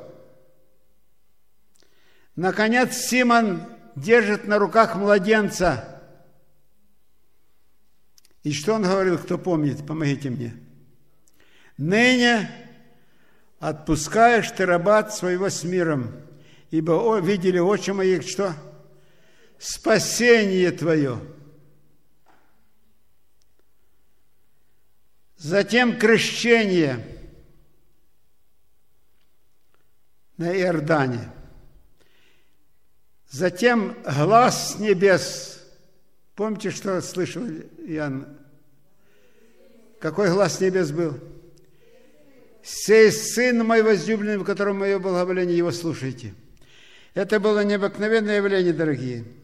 Наконец 2.36 2.96
Симон 2.96 3.64
держит 3.96 4.46
на 4.48 4.60
руках 4.60 4.96
младенца. 4.96 6.02
И 8.44 8.52
что 8.52 8.74
он 8.74 8.84
говорил, 8.84 9.18
кто 9.18 9.38
помнит, 9.38 9.86
помогите 9.88 10.30
мне. 10.30 10.54
Ныне 11.78 12.50
отпускаешь 13.60 14.52
ты 14.52 14.66
рабат 14.66 15.14
своего 15.14 15.50
с 15.50 15.64
миром, 15.64 16.12
ибо 16.70 17.20
видели 17.20 17.60
очи 17.60 17.92
моих, 17.92 18.28
что? 18.28 18.56
спасение 19.64 20.72
твое. 20.72 21.22
Затем 25.38 25.98
крещение 25.98 27.06
на 30.36 30.54
Иордане. 30.54 31.32
Затем 33.30 33.96
глаз 34.04 34.74
с 34.74 34.80
небес. 34.80 35.64
Помните, 36.36 36.70
что 36.70 37.02
слышал 37.02 37.44
Иоанн? 37.46 38.38
Какой 40.00 40.30
глаз 40.30 40.58
с 40.58 40.60
небес 40.60 40.92
был? 40.92 41.18
«Сей 42.64 43.12
Сын 43.12 43.66
мой 43.66 43.82
возлюбленный, 43.82 44.38
в 44.38 44.46
котором 44.46 44.80
мое 44.80 44.98
благоволение, 45.00 45.58
его 45.58 45.72
слушайте». 45.72 46.34
Это 47.14 47.40
было 47.40 47.64
необыкновенное 47.64 48.38
явление, 48.38 48.74
дорогие– 48.74 49.26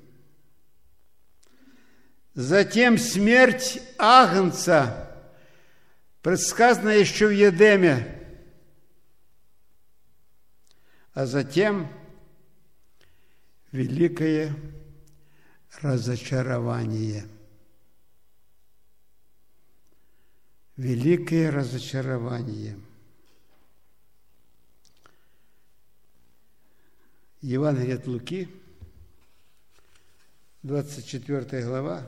Затем 2.40 2.98
смерть 2.98 3.82
Агнца, 3.98 5.14
предсказана 6.22 6.92
еще 6.92 7.28
в 7.28 7.32
Едеме. 7.32 8.16
А 11.14 11.26
затем 11.26 11.92
великое 13.74 14.56
разочарование. 15.82 17.26
Великое 20.78 21.52
разочарование. 21.52 22.80
Евангелие 27.42 27.96
от 27.96 28.06
Луки, 28.08 28.50
24 30.64 31.64
глава, 31.64 32.06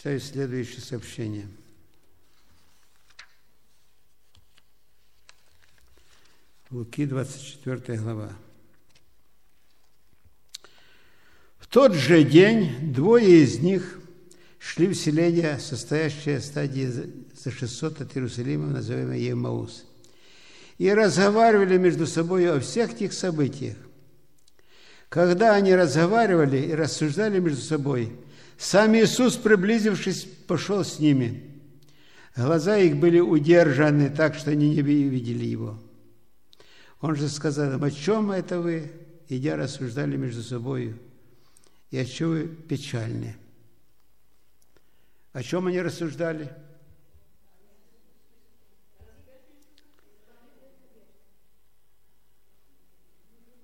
Читаю 0.00 0.18
следующее 0.18 0.80
сообщение. 0.80 1.46
Луки, 6.70 7.04
24 7.04 7.98
глава. 7.98 8.32
В 11.58 11.66
тот 11.66 11.92
же 11.92 12.24
день 12.24 12.94
двое 12.94 13.42
из 13.42 13.58
них 13.58 14.00
шли 14.58 14.86
в 14.86 14.94
селение, 14.94 15.58
состоящее 15.58 16.38
в 16.38 16.44
стадии 16.44 16.86
за 16.86 17.50
600 17.50 18.00
от 18.00 18.16
Иерусалима, 18.16 18.68
называемое 18.68 19.18
Емаус, 19.18 19.84
и 20.80 20.92
разговаривали 20.92 21.78
между 21.78 22.06
собой 22.06 22.50
о 22.50 22.58
всех 22.58 22.96
тех 22.96 23.12
событиях. 23.12 23.76
Когда 25.08 25.54
они 25.54 25.76
разговаривали 25.76 26.56
и 26.56 26.74
рассуждали 26.74 27.38
между 27.38 27.62
собой– 27.62 28.12
сам 28.60 28.94
Иисус, 28.94 29.36
приблизившись, 29.36 30.24
пошел 30.46 30.84
с 30.84 30.98
ними. 30.98 31.50
Глаза 32.36 32.76
их 32.76 32.98
были 32.98 33.18
удержаны 33.18 34.10
так, 34.10 34.34
что 34.34 34.50
они 34.50 34.68
не 34.68 34.82
видели 34.82 35.46
Его. 35.46 35.78
Он 37.00 37.16
же 37.16 37.30
сказал 37.30 37.72
им, 37.72 37.82
о 37.82 37.90
чем 37.90 38.30
это 38.30 38.60
вы, 38.60 38.92
идя, 39.30 39.56
рассуждали 39.56 40.18
между 40.18 40.42
собой, 40.42 40.94
и 41.90 41.96
о 41.96 42.04
чем 42.04 42.28
вы 42.32 42.48
печальны? 42.48 43.34
О 45.32 45.42
чем 45.42 45.66
они 45.66 45.80
рассуждали? 45.80 46.52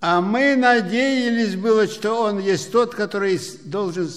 А 0.00 0.20
мы 0.20 0.56
надеялись 0.56 1.56
было, 1.56 1.87
что 1.87 2.22
Он 2.22 2.38
есть 2.38 2.70
тот, 2.70 2.94
который 2.94 3.40
должен 3.64 4.09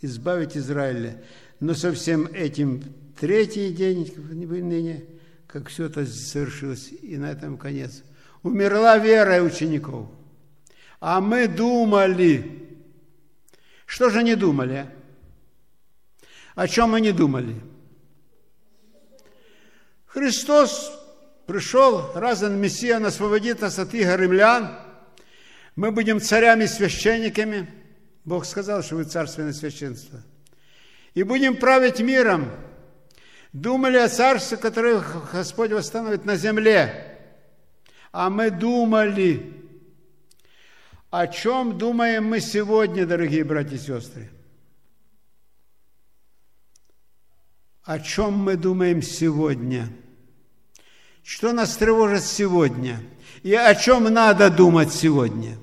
избавить 0.00 0.56
Израиля. 0.56 1.22
Но 1.60 1.74
со 1.74 1.92
всем 1.92 2.26
этим 2.26 2.82
третий 3.18 3.70
день 3.72 4.12
ныне, 4.16 5.04
как 5.46 5.68
все 5.68 5.86
это 5.86 6.06
совершилось, 6.06 6.90
и 7.02 7.16
на 7.16 7.30
этом 7.30 7.58
конец. 7.58 8.02
Умерла 8.42 8.98
вера 8.98 9.42
учеников. 9.42 10.08
А 11.00 11.20
мы 11.20 11.46
думали. 11.48 12.80
Что 13.86 14.10
же 14.10 14.20
они 14.20 14.34
думали? 14.34 14.86
О 16.54 16.66
чем 16.66 16.94
они 16.94 17.12
думали? 17.12 17.60
Христос 20.06 21.01
пришел, 21.46 22.12
разан 22.14 22.60
Мессия, 22.60 22.96
он 22.96 23.06
освободит 23.06 23.60
нас 23.60 23.78
от 23.78 23.94
игр 23.94 24.20
римлян. 24.20 24.78
Мы 25.76 25.90
будем 25.90 26.20
царями, 26.20 26.66
священниками. 26.66 27.68
Бог 28.24 28.44
сказал, 28.44 28.82
что 28.82 28.96
вы 28.96 29.04
царственное 29.04 29.52
священство. 29.52 30.22
И 31.14 31.22
будем 31.22 31.56
править 31.56 32.00
миром. 32.00 32.50
Думали 33.52 33.98
о 33.98 34.08
царстве, 34.08 34.56
которое 34.56 35.02
Господь 35.32 35.72
восстановит 35.72 36.24
на 36.24 36.36
земле. 36.36 37.18
А 38.12 38.30
мы 38.30 38.50
думали. 38.50 39.54
О 41.10 41.26
чем 41.26 41.76
думаем 41.76 42.24
мы 42.24 42.40
сегодня, 42.40 43.04
дорогие 43.06 43.44
братья 43.44 43.76
и 43.76 43.78
сестры? 43.78 44.30
О 47.84 47.98
чем 47.98 48.34
мы 48.34 48.56
думаем 48.56 49.02
сегодня? 49.02 49.88
Что 51.22 51.52
нас 51.52 51.76
тревожит 51.76 52.24
сегодня? 52.24 53.00
И 53.42 53.54
о 53.54 53.74
чем 53.74 54.04
надо 54.04 54.50
думать 54.50 54.92
сегодня? 54.92 55.58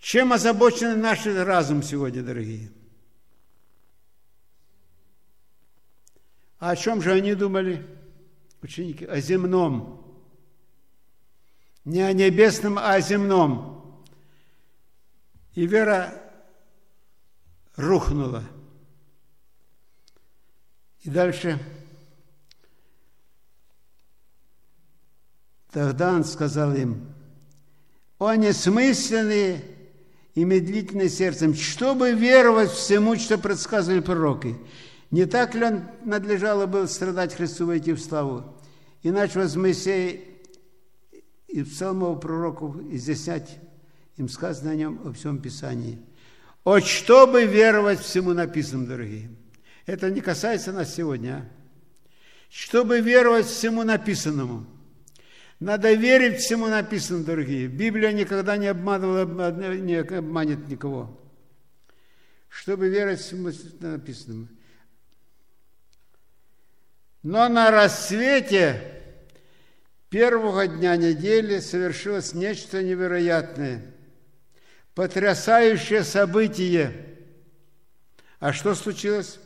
Чем 0.00 0.32
озабочен 0.32 1.00
наш 1.00 1.26
разум 1.26 1.82
сегодня, 1.82 2.22
дорогие? 2.22 2.70
А 6.58 6.70
о 6.70 6.76
чем 6.76 7.02
же 7.02 7.12
они 7.12 7.34
думали, 7.34 7.84
ученики? 8.62 9.04
О 9.04 9.20
земном. 9.20 10.02
Не 11.84 12.02
о 12.02 12.12
небесном, 12.12 12.78
а 12.78 12.94
о 12.94 13.00
земном. 13.00 14.04
И 15.54 15.66
вера 15.66 16.14
рухнула. 17.76 18.44
И 21.00 21.10
дальше 21.10 21.58
Тогда 25.76 26.14
он 26.14 26.24
сказал 26.24 26.74
им, 26.74 27.06
«О 28.18 28.34
несмысленные 28.34 29.60
и 30.34 30.42
медлительные 30.42 31.10
сердцем, 31.10 31.52
чтобы 31.52 32.12
веровать 32.12 32.70
всему, 32.70 33.16
что 33.16 33.36
предсказывали 33.36 34.00
пророки. 34.00 34.56
Не 35.10 35.26
так 35.26 35.54
ли 35.54 35.64
он 35.64 35.82
надлежало 36.02 36.64
было 36.64 36.86
страдать 36.86 37.34
Христу 37.34 37.66
войти 37.66 37.92
в 37.92 38.00
славу? 38.00 38.56
Иначе 39.02 39.38
воз 39.38 39.54
Моисея 39.54 40.18
и 41.46 41.62
псалмов 41.62 42.22
пророков 42.22 42.76
изъяснять 42.90 43.58
им 44.16 44.30
сказано 44.30 44.70
о 44.70 44.76
нем 44.76 44.98
во 45.04 45.12
всем 45.12 45.42
Писании. 45.42 45.98
О, 46.64 46.80
чтобы 46.80 47.44
веровать 47.44 48.00
всему 48.00 48.32
написанному, 48.32 48.88
дорогие. 48.88 49.28
Это 49.84 50.08
не 50.10 50.22
касается 50.22 50.72
нас 50.72 50.94
сегодня, 50.94 51.32
а? 51.34 52.08
Чтобы 52.48 53.00
веровать 53.00 53.44
всему 53.44 53.82
написанному– 53.82 54.64
надо 55.58 55.92
верить 55.94 56.40
всему 56.40 56.66
написанному, 56.66 57.24
дорогие. 57.24 57.68
Библия 57.68 58.12
никогда 58.12 58.56
не 58.56 58.66
обманывала, 58.66 59.24
не 59.74 59.94
обманет 59.94 60.68
никого. 60.68 61.18
Чтобы 62.48 62.88
верить 62.88 63.20
всему 63.20 63.50
написанному. 63.80 64.48
Но 67.22 67.48
на 67.48 67.70
рассвете 67.70 69.02
первого 70.10 70.68
дня 70.68 70.96
недели 70.96 71.58
совершилось 71.58 72.34
нечто 72.34 72.82
невероятное, 72.82 73.82
потрясающее 74.94 76.04
событие. 76.04 77.18
А 78.38 78.52
что 78.52 78.74
случилось? 78.74 79.40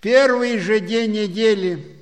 Первый 0.00 0.58
же 0.58 0.78
день 0.78 1.12
недели 1.12 1.96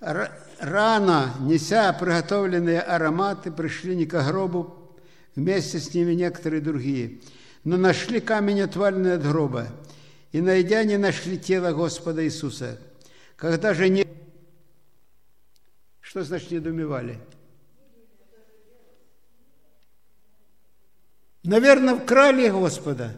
рано, 0.00 1.34
неся 1.40 1.92
приготовленные 1.92 2.80
ароматы, 2.80 3.52
пришли 3.52 3.94
не 3.94 4.04
к 4.06 4.20
гробу, 4.26 4.96
вместе 5.36 5.78
с 5.78 5.94
ними 5.94 6.12
некоторые 6.14 6.60
другие. 6.60 7.20
Но 7.62 7.76
нашли 7.76 8.20
камень 8.20 8.62
отваленный 8.62 9.14
от 9.14 9.22
гроба, 9.22 9.68
и, 10.32 10.40
найдя, 10.40 10.82
не 10.84 10.96
нашли 10.96 11.38
тело 11.38 11.72
Господа 11.72 12.24
Иисуса. 12.24 12.80
Когда 13.36 13.74
же 13.74 13.88
не... 13.88 14.06
Что 16.00 16.24
значит 16.24 16.50
недоумевали? 16.50 17.18
Наверное, 21.44 21.94
вкрали 21.94 22.48
Господа. 22.48 23.16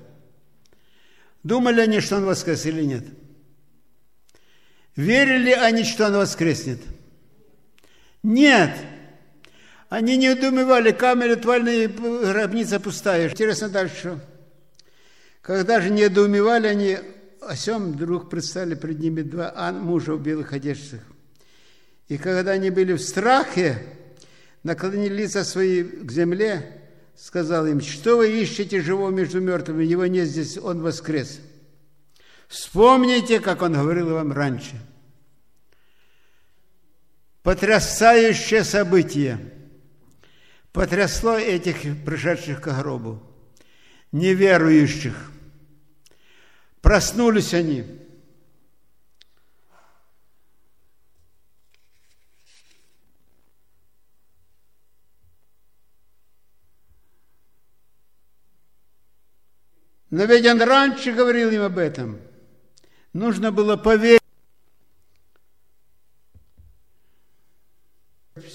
Думали 1.43 1.81
они, 1.81 2.01
что 2.01 2.17
Он 2.17 2.27
воскрес 2.27 2.67
или 2.67 2.83
нет?– 2.83 3.07
Верили 4.99 5.53
они, 5.53 5.85
что 5.85 6.07
он 6.07 6.15
воскреснет? 6.15 6.81
Нет. 8.25 8.73
Они 9.89 10.17
не 10.17 10.29
удумывали, 10.31 10.91
камеры 10.91 11.37
твальные, 11.37 11.87
гробница 11.87 12.81
пустая. 12.81 13.31
Интересно 13.31 13.69
дальше. 13.69 14.19
Когда 15.41 15.81
же 15.81 15.91
не 15.91 16.03
недоумевали 16.03 16.67
они, 16.67 16.99
о 17.41 17.55
сем 17.55 17.93
вдруг 17.93 18.29
предстали 18.29 18.75
пред 18.75 18.99
ними 18.99 19.23
два 19.23 19.71
мужа 19.71 20.15
в 20.15 20.21
белых 20.21 20.53
одеждах. 20.53 21.03
И 22.09 22.19
когда 22.19 22.51
они 22.51 22.71
были 22.71 22.95
в 22.95 23.01
страхе, 23.01 23.79
наклонили 24.65 25.15
лица 25.15 25.45
свои 25.45 25.85
к 25.85 26.11
земле, 26.11 26.83
сказал 27.15 27.69
им, 27.69 27.81
что 27.81 28.17
вы 28.17 28.33
ищете 28.33 28.81
живого 28.81 29.11
между 29.11 29.41
мертвыми, 29.41 29.85
его 29.85 30.07
нет 30.07 30.27
здесь, 30.27 30.59
он 30.59 30.83
воскрес. 30.83 31.39
Вспомните, 32.49 33.39
как 33.39 33.63
он 33.63 33.75
говорил 33.75 34.15
вам 34.15 34.33
раньше– 34.33 34.75
Потрясающее 37.49 38.63
событие 38.63 39.39
потрясло 40.71 41.39
этих 41.39 42.05
пришедших 42.05 42.61
к 42.61 42.67
гробу, 42.79 43.23
неверующих. 44.13 45.33
Проснулись 46.83 47.55
они. 47.55 47.87
Но 60.11 60.25
ведь 60.25 60.45
он 60.45 60.61
раньше 60.61 61.13
говорил 61.13 61.51
им 61.51 61.63
об 61.63 61.79
этом. 61.79 62.28
Нужно 63.19 63.51
было 63.51 63.77
поверить. 63.77 64.23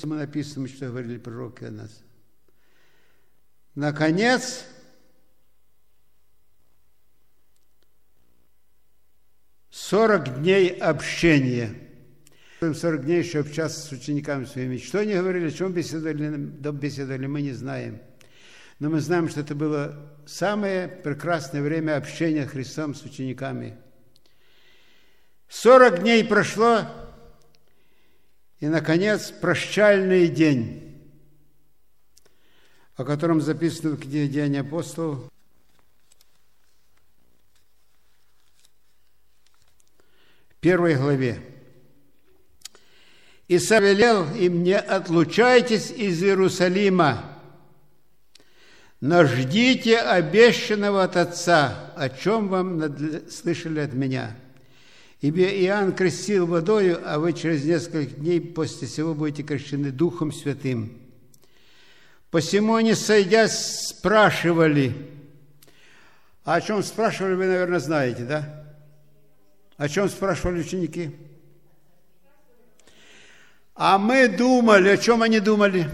мы 0.06 0.16
написано, 0.16 0.70
что 0.70 0.88
говорили 0.88 1.18
пророки 1.18 1.66
о 1.66 1.72
нас. 1.72 2.02
Наконец, 3.76 4.66
сорок 9.70 10.40
дней 10.40 10.70
общения. 10.70 11.76
Сорок 12.62 13.04
дней 13.04 13.20
еще 13.20 13.42
общаться 13.42 13.82
с 13.82 13.92
учениками 13.92 14.46
своими. 14.46 14.78
Что 14.78 15.00
они 15.00 15.14
говорили, 15.14 15.48
о 15.48 15.52
чем 15.52 15.74
беседовали, 15.74 16.38
беседовали, 16.72 17.28
мы 17.28 17.42
не 17.42 17.52
знаем. 17.52 18.00
Но 18.80 18.90
мы 18.90 19.02
знаем, 19.02 19.28
что 19.28 19.42
это 19.42 19.56
было 19.56 20.10
самое 20.26 20.88
прекрасное 20.88 21.62
время 21.62 21.98
общения 21.98 22.46
Христом 22.46 22.96
с 22.96 23.04
учениками. 23.04 23.78
Сорок 25.54 26.00
дней 26.00 26.26
прошло, 26.26 26.88
и, 28.60 28.66
наконец, 28.66 29.30
прощальный 29.30 30.28
день, 30.28 31.00
о 32.96 33.06
котором 33.06 33.40
записано 33.40 33.92
в 33.92 34.00
книге 34.00 34.28
«Деяния 34.28 34.62
апостолов». 34.62 35.32
В 40.50 40.56
первой 40.60 40.96
главе. 40.96 41.40
«И 43.48 43.60
совелел 43.60 44.26
им, 44.34 44.64
не 44.64 44.78
отлучайтесь 44.78 45.92
из 45.92 46.24
Иерусалима, 46.24 47.40
но 49.02 49.24
ждите 49.24 50.00
обещанного 50.00 51.04
от 51.04 51.16
Отца, 51.16 51.94
о 51.96 52.10
чем 52.10 52.48
вам 52.48 53.30
слышали 53.30 53.80
от 53.82 53.94
меня». 53.94 54.36
Ибо 55.24 55.40
Иоанн 55.40 55.94
крестил 55.94 56.46
водою, 56.46 57.02
а 57.06 57.18
вы 57.18 57.32
через 57.32 57.64
несколько 57.64 58.14
дней 58.16 58.42
после 58.42 58.90
всего 58.90 59.14
будете 59.14 59.42
крещены 59.42 59.90
Духом 59.90 60.34
Святым. 60.34 60.98
Посему 62.30 62.76
они, 62.76 62.94
сойдя, 62.94 63.48
спрашивали. 63.48 64.94
А 66.44 66.56
о 66.56 66.62
чем 66.62 66.84
спрашивали, 66.84 67.36
вы, 67.36 67.46
наверное, 67.46 67.80
знаете, 67.80 68.26
да? 68.26 68.66
О 69.78 69.88
чем 69.88 70.10
спрашивали 70.10 70.60
ученики? 70.60 71.16
А 73.76 73.98
мы 73.98 74.28
думали, 74.28 74.90
о 74.90 74.98
чем 74.98 75.24
они 75.24 75.40
думали? 75.40 75.90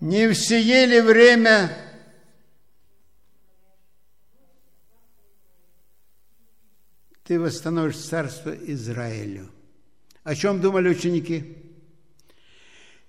Не 0.00 0.28
все 0.34 0.84
ли 0.84 1.00
время 1.00 1.74
ты 7.26 7.40
восстановишь 7.40 7.96
царство 7.96 8.50
Израилю? 8.50 9.50
О 10.22 10.34
чем 10.34 10.60
думали 10.60 10.88
ученики? 10.88 11.56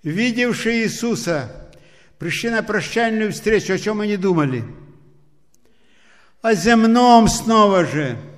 Видевшие 0.02 0.84
Иисуса, 0.84 1.70
пришли 2.18 2.50
на 2.50 2.62
прощальную 2.62 3.32
встречу, 3.32 3.72
о 3.72 3.78
чем 3.78 4.00
они 4.00 4.16
думали? 4.16 4.64
О 6.42 6.54
земном 6.54 7.28
снова 7.28 7.84
же– 7.84 8.18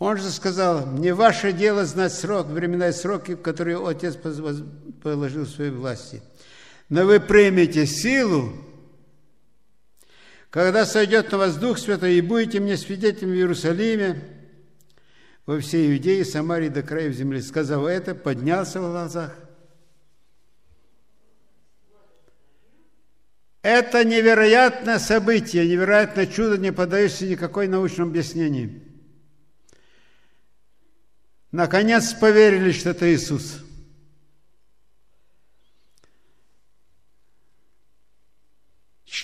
Он 0.00 0.16
же 0.16 0.30
сказал, 0.30 0.86
не 0.92 1.12
ваше 1.12 1.52
дело 1.52 1.84
знать 1.84 2.14
срок, 2.14 2.46
временные 2.46 2.94
сроки, 2.94 3.36
которые 3.36 3.86
Отец 3.86 4.16
положил 4.16 5.44
в 5.44 5.50
своей 5.50 5.70
власти. 5.70 6.22
Но 6.88 7.04
вы 7.04 7.20
примете 7.20 7.84
силу, 7.84 8.50
когда 10.50 10.84
сойдет 10.84 11.30
на 11.30 11.38
вас 11.38 11.56
Дух 11.56 11.78
Святой, 11.78 12.14
и 12.14 12.20
будете 12.20 12.60
мне 12.60 12.76
свидетелями 12.76 13.34
в 13.34 13.38
Иерусалиме, 13.38 14.22
во 15.46 15.60
всей 15.60 15.92
Иудее, 15.92 16.24
Самарии 16.24 16.68
до 16.68 16.82
краев 16.82 17.14
земли. 17.14 17.40
Сказав 17.40 17.86
это, 17.86 18.14
поднялся 18.14 18.80
в 18.80 18.90
глазах. 18.90 19.34
Это 23.62 24.04
невероятное 24.04 24.98
событие, 24.98 25.68
невероятное 25.68 26.26
чудо, 26.26 26.56
не 26.56 26.72
поддающееся 26.72 27.26
никакой 27.26 27.68
научному 27.68 28.10
объяснению. 28.10 28.80
Наконец 31.52 32.14
поверили, 32.14 32.72
что 32.72 32.90
это 32.90 33.12
Иисус. 33.12 33.62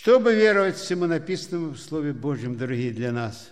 Чтобы 0.07 0.37
веровать 0.37 0.77
всему 0.77 1.07
написанному 1.07 1.71
в 1.71 1.81
Слове 1.81 2.13
Божьем, 2.13 2.57
дорогие, 2.57 2.93
для 2.93 3.11
нас. 3.11 3.51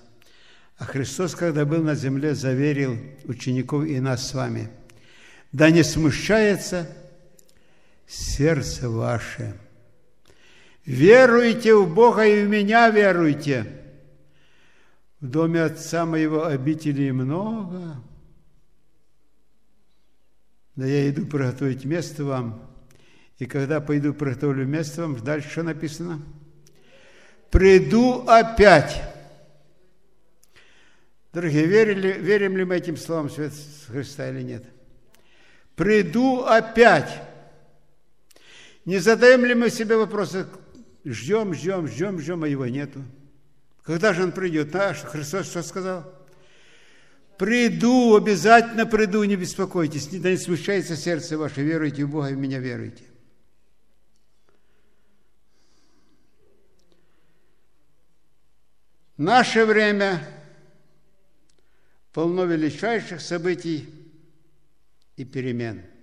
А 0.79 0.85
Христос, 0.85 1.35
когда 1.35 1.65
был 1.65 1.83
на 1.83 1.97
земле, 1.97 2.37
заверил 2.37 2.97
учеников 3.25 3.85
и 3.87 3.99
нас 3.99 4.29
с 4.29 4.35
вами. 4.35 4.71
Да 5.51 5.71
не 5.71 5.83
смущается 5.83 6.87
сердце 8.07 8.89
ваше. 8.89 9.59
Веруйте 10.87 11.75
в 11.75 11.93
Бога 11.93 12.25
и 12.25 12.45
в 12.45 12.49
меня 12.49 12.89
веруйте. 12.89 13.67
В 15.19 15.27
доме 15.27 15.61
Отца 15.61 16.07
моего 16.07 16.47
обителей 16.47 17.11
много– 17.11 17.97
да 20.77 20.87
я 20.87 21.11
иду 21.11 21.27
приготовить 21.27 21.85
место 21.85 22.25
вам. 22.25 22.63
И 23.39 23.47
когда 23.47 23.81
пойду 23.81 24.15
приготовлю 24.15 24.65
место 24.65 25.03
вам, 25.03 25.17
дальше 25.17 25.51
что 25.51 25.65
написано? 25.65 26.23
Приду 27.55 28.25
опять. 28.27 29.01
Дорогие, 31.33 31.67
верили, 31.67 32.11
верим 32.19 32.57
ли 32.57 32.65
мы 32.65 32.75
этим 32.75 32.97
словам 32.97 33.31
Свет 33.31 33.53
Христа 33.87 34.29
или 34.29 34.43
нет? 34.43 34.65
Приду 35.77 36.41
опять. 36.41 37.23
Не 38.85 38.99
задаем 38.99 39.45
ли 39.45 39.55
мы 39.55 39.71
себе 39.71 39.97
вопросы, 39.97 40.49
ждем, 41.05 41.55
ждем, 41.55 41.87
ждем, 41.87 42.19
ждем, 42.19 42.43
а 42.43 42.49
его 42.49 42.67
нету? 42.67 43.05
Когда 43.85 44.13
же 44.15 44.25
он 44.25 44.33
придет? 44.33 44.75
А, 44.75 44.93
Христос 44.93 45.47
что 45.47 45.63
сказал? 45.63 46.13
Приду, 47.39 48.17
обязательно 48.17 48.85
приду, 48.85 49.23
не 49.23 49.37
беспокойтесь, 49.37 50.11
не, 50.11 50.19
не 50.19 50.37
смущается 50.39 50.97
сердце 50.97 51.39
ваше, 51.39 51.63
веруйте 51.63 52.05
в 52.05 52.11
Бога 52.11 52.31
и 52.31 52.35
в 52.35 52.39
меня 52.39 52.59
веруйте. 52.59 53.05
Наше 59.17 59.65
время 59.65 60.27
полно 62.13 62.45
величайших 62.45 63.21
событий 63.21 63.89
и 65.17 65.25
перемен– 65.25 65.85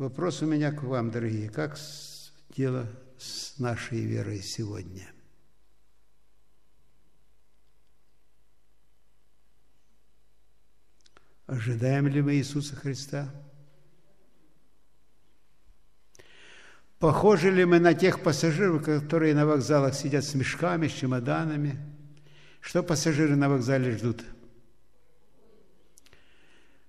Вопрос 0.00 0.40
у 0.40 0.46
меня 0.46 0.72
к 0.72 0.82
вам, 0.82 1.10
дорогие. 1.10 1.50
Как 1.50 1.78
дело 2.56 2.86
с 3.18 3.58
нашей 3.58 4.00
верой 4.00 4.40
сегодня? 4.40 5.06
Ожидаем 11.50 12.06
ли 12.06 12.22
мы 12.22 12.34
Иисуса 12.34 12.76
Христа? 12.76 13.28
Похожи 16.98 17.50
ли 17.50 17.64
мы 17.64 17.80
на 17.80 17.92
тех 17.94 18.22
пассажиров, 18.22 18.84
которые 18.84 19.34
на 19.34 19.46
вокзалах 19.46 19.94
сидят 19.94 20.24
с 20.24 20.34
мешками, 20.34 20.86
с 20.86 20.92
чемоданами? 20.92 21.78
Что 22.60 22.82
пассажиры 22.82 23.36
на 23.36 23.48
вокзале 23.48 23.96
ждут? 23.96 24.24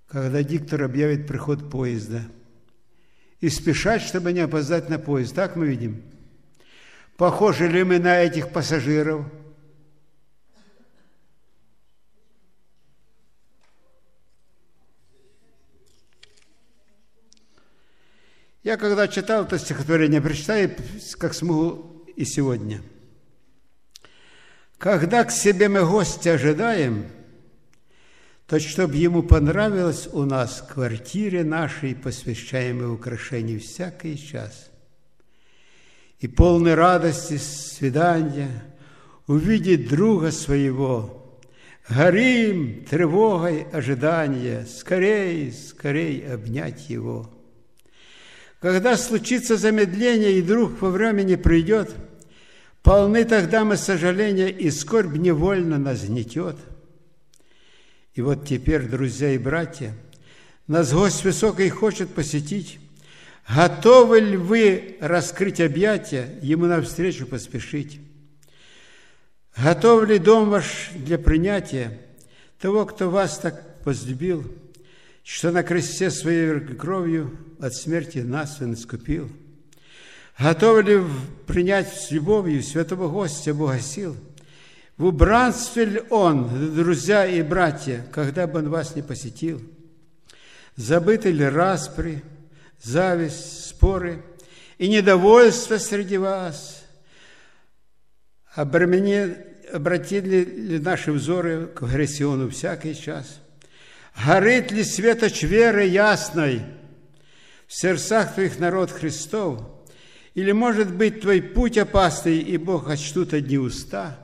Когда 0.07 0.43
диктор 0.43 0.83
объявит 0.83 1.27
приход 1.27 1.69
поезда– 1.69 2.23
и 3.41 3.49
спешать, 3.49 4.03
чтобы 4.03 4.31
не 4.31 4.39
опоздать 4.39 4.87
на 4.87 4.99
поезд. 4.99 5.35
Так 5.35 5.55
мы 5.55 5.67
видим. 5.67 6.03
Похожи 7.17 7.67
ли 7.67 7.83
мы 7.83 7.99
на 7.99 8.21
этих 8.21 8.51
пассажиров? 8.51 9.25
Я 18.63 18.77
когда 18.77 19.07
читал 19.07 19.43
это 19.43 19.57
стихотворение, 19.57 20.21
прочитаю, 20.21 20.75
как 21.17 21.33
смогу 21.33 22.05
и 22.15 22.25
сегодня. 22.25 22.81
Когда 24.77 25.23
к 25.23 25.31
себе 25.31 25.69
мы 25.69 25.85
гостя 25.85 26.33
ожидаем– 26.33 27.07
то 28.51 28.59
чтобы 28.59 28.97
ему 28.97 29.23
понравилось 29.23 30.09
у 30.11 30.25
нас 30.25 30.61
квартире 30.61 31.45
нашей, 31.45 31.95
посвящаемой 31.95 32.93
украшению 32.93 33.61
всякий 33.61 34.17
час. 34.17 34.69
И 36.19 36.27
полной 36.27 36.73
радости 36.73 37.37
свидания 37.37 38.51
увидеть 39.25 39.87
друга 39.87 40.31
своего, 40.31 41.39
горим 41.87 42.83
тревогой 42.83 43.63
ожидания, 43.71 44.65
скорей, 44.65 45.53
скорей 45.53 46.29
обнять 46.29 46.89
его. 46.89 47.29
Когда 48.61 48.95
случится 48.95 49.57
замедление, 49.57 50.37
и 50.37 50.41
друг 50.41 50.81
во 50.81 50.89
времени 50.89 51.35
придет, 51.35 51.93
полны 52.81 53.25
тогда 53.25 53.65
мы 53.65 53.75
сожаления, 53.75 54.49
и 54.49 54.71
скорбь 54.71 55.17
невольно 55.17 55.77
нас 55.77 56.05
гнетет– 56.05 56.55
и 58.13 58.21
вот 58.21 58.45
теперь, 58.45 58.87
друзья 58.87 59.31
и 59.31 59.37
братья, 59.37 59.93
нас 60.67 60.91
гость 60.91 61.23
высокий 61.23 61.69
хочет 61.69 62.13
посетить. 62.13 62.77
Готовы 63.47 64.19
ли 64.19 64.35
вы 64.35 64.97
раскрыть 64.99 65.61
объятия, 65.61 66.37
ему 66.41 66.65
навстречу 66.65 67.25
поспешить? 67.25 68.01
Готов 69.55 70.05
ли 70.09 70.19
дом 70.19 70.49
ваш 70.49 70.89
для 70.93 71.17
принятия 71.17 72.01
того, 72.59 72.85
кто 72.85 73.09
вас 73.09 73.39
так 73.39 73.77
возлюбил, 73.85 74.43
что 75.23 75.51
на 75.51 75.63
кресте 75.63 76.09
своей 76.09 76.59
кровью 76.59 77.37
от 77.59 77.73
смерти 77.73 78.19
нас 78.19 78.61
он 78.61 78.73
искупил? 78.73 79.29
Готовы 80.37 80.83
ли 80.83 81.01
принять 81.47 81.93
с 81.93 82.11
любовью 82.11 82.63
святого 82.63 83.07
гостя 83.07 83.53
Бога 83.53 83.79
сил– 83.79 84.15
В 85.01 85.05
убранстве 85.05 85.85
ли 85.85 86.03
он, 86.11 86.75
друзья 86.75 87.25
и 87.25 87.41
братья, 87.41 88.05
когда 88.11 88.45
бы 88.45 88.59
он 88.59 88.69
вас 88.69 88.95
не 88.95 89.01
посетил? 89.01 89.59
Забыты 90.75 91.31
ли 91.31 91.43
распри, 91.43 92.21
зависть, 92.83 93.69
споры 93.69 94.23
и 94.77 94.87
недовольство 94.87 95.79
среди 95.79 96.17
вас? 96.17 96.83
Обремени, 98.53 99.35
обратили 99.73 100.43
ли 100.43 100.77
наши 100.77 101.11
взоры 101.11 101.65
к 101.65 101.81
агрессиону 101.81 102.51
всякий 102.51 102.93
час? 102.93 103.40
Горит 104.25 104.71
ли 104.71 104.83
светоч 104.83 105.43
веры 105.43 105.85
ясной 105.85 106.61
в 107.67 107.73
сердцах 107.73 108.33
твоих 108.33 108.59
народ 108.59 108.91
Христов? 108.91 109.61
Или, 110.33 110.51
может 110.51 110.93
быть, 110.93 111.21
твой 111.21 111.41
путь 111.41 111.77
опасный, 111.77 112.37
и 112.39 112.57
Бог 112.57 112.89
отчтут 112.89 113.33
одни 113.33 113.57
уста? 113.57 114.17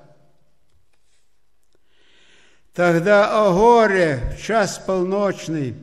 Тогда, 2.74 3.46
о 3.46 3.54
горе, 3.54 4.36
в 4.38 4.42
час 4.42 4.82
полночный, 4.86 5.76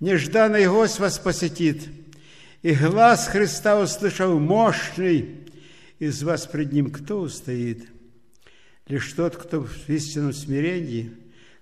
нежданный 0.00 0.68
гость 0.68 0.98
вас 0.98 1.18
посетит, 1.18 1.88
и 2.62 2.74
глаз 2.74 3.28
Христа 3.28 3.80
услышал 3.80 4.38
мощный, 4.38 5.48
из 5.98 6.22
вас 6.22 6.46
пред 6.46 6.72
ним 6.72 6.90
кто 6.90 7.20
устоит? 7.20 7.88
Лишь 8.86 9.12
тот, 9.12 9.36
кто 9.36 9.62
в 9.62 9.88
истинном 9.88 10.32
смирении 10.32 11.12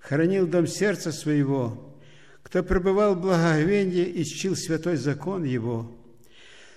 хранил 0.00 0.46
дом 0.46 0.66
сердца 0.66 1.12
своего, 1.12 1.96
кто 2.42 2.62
пребывал 2.62 3.14
в 3.14 3.20
благоговении 3.20 4.04
и 4.04 4.24
чтил 4.24 4.56
святой 4.56 4.96
закон 4.96 5.44
его. 5.44 5.94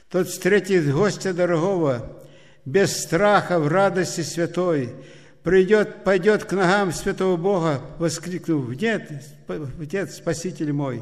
Тот 0.10 0.28
встретит 0.28 0.92
гостя 0.92 1.34
дорогого, 1.34 2.22
без 2.66 3.04
страха, 3.04 3.60
в 3.60 3.68
радости 3.68 4.22
святой, 4.22 4.94
придет, 5.44 6.04
пойдет 6.04 6.44
к 6.44 6.52
ногам 6.52 6.92
святого 6.92 7.38
Бога, 7.38 7.82
воскликнув, 7.98 8.70
«Нет, 8.76 9.10
Отец, 9.80 10.16
Спаситель 10.16 10.74
мой, 10.74 11.02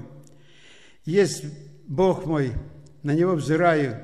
есть 1.05 1.43
Бог 1.87 2.25
мой, 2.25 2.53
на 3.01 3.15
Него 3.15 3.33
взираю, 3.33 3.99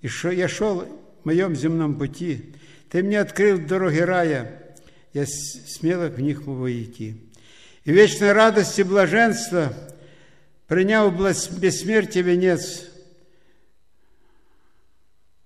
и 0.00 0.08
шо, 0.08 0.30
я 0.30 0.48
шел 0.48 0.86
в 1.22 1.26
моем 1.26 1.54
земном 1.54 1.98
пути, 1.98 2.54
Ты 2.88 3.02
мне 3.02 3.20
открыл 3.20 3.58
дороги 3.58 3.98
рая, 3.98 4.76
я 5.12 5.26
смело 5.26 6.06
в 6.06 6.20
них 6.20 6.46
могу 6.46 6.70
идти. 6.70 7.27
И 7.84 7.92
вечной 7.92 8.32
радости 8.32 8.82
блаженства, 8.82 9.72
приняв 10.66 11.14
бессмертие 11.58 12.22
венец, 12.22 12.86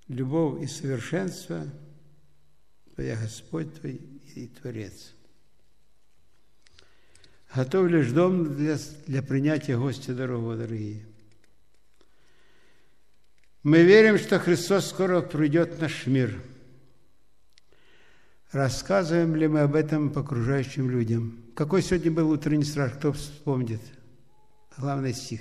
любовь 0.08 0.62
и 0.62 0.66
совершенство, 0.66 1.66
Твоя 2.94 3.16
Господь 3.16 3.72
Твой 3.80 4.00
и 4.34 4.48
Творец. 4.48 5.12
Готов 7.54 7.88
лишь 7.88 8.10
дом 8.10 8.54
для, 8.56 8.78
для 9.06 9.22
принятия 9.22 9.76
гостя 9.76 10.14
дорогого, 10.14 10.56
дорогие. 10.56 11.04
Мы 13.62 13.82
верим, 13.82 14.18
что 14.18 14.38
Христос 14.38 14.88
скоро 14.88 15.20
придет 15.20 15.74
в 15.74 15.80
наш 15.80 16.06
мир. 16.06 16.42
Рассказываем 18.50 19.36
ли 19.36 19.46
мы 19.48 19.60
об 19.60 19.74
этом 19.74 20.16
окружающим 20.16 20.90
людям? 20.90 21.41
Какой 21.54 21.82
сегодня 21.82 22.10
был 22.10 22.30
утренний 22.30 22.64
страж? 22.64 22.92
Кто 22.92 23.12
вспомнит? 23.12 23.80
Главный 24.78 25.12
стих. 25.12 25.40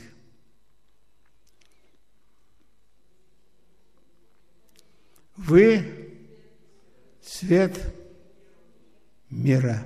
Вы 5.38 6.18
свет 7.22 7.96
мира. 9.30 9.84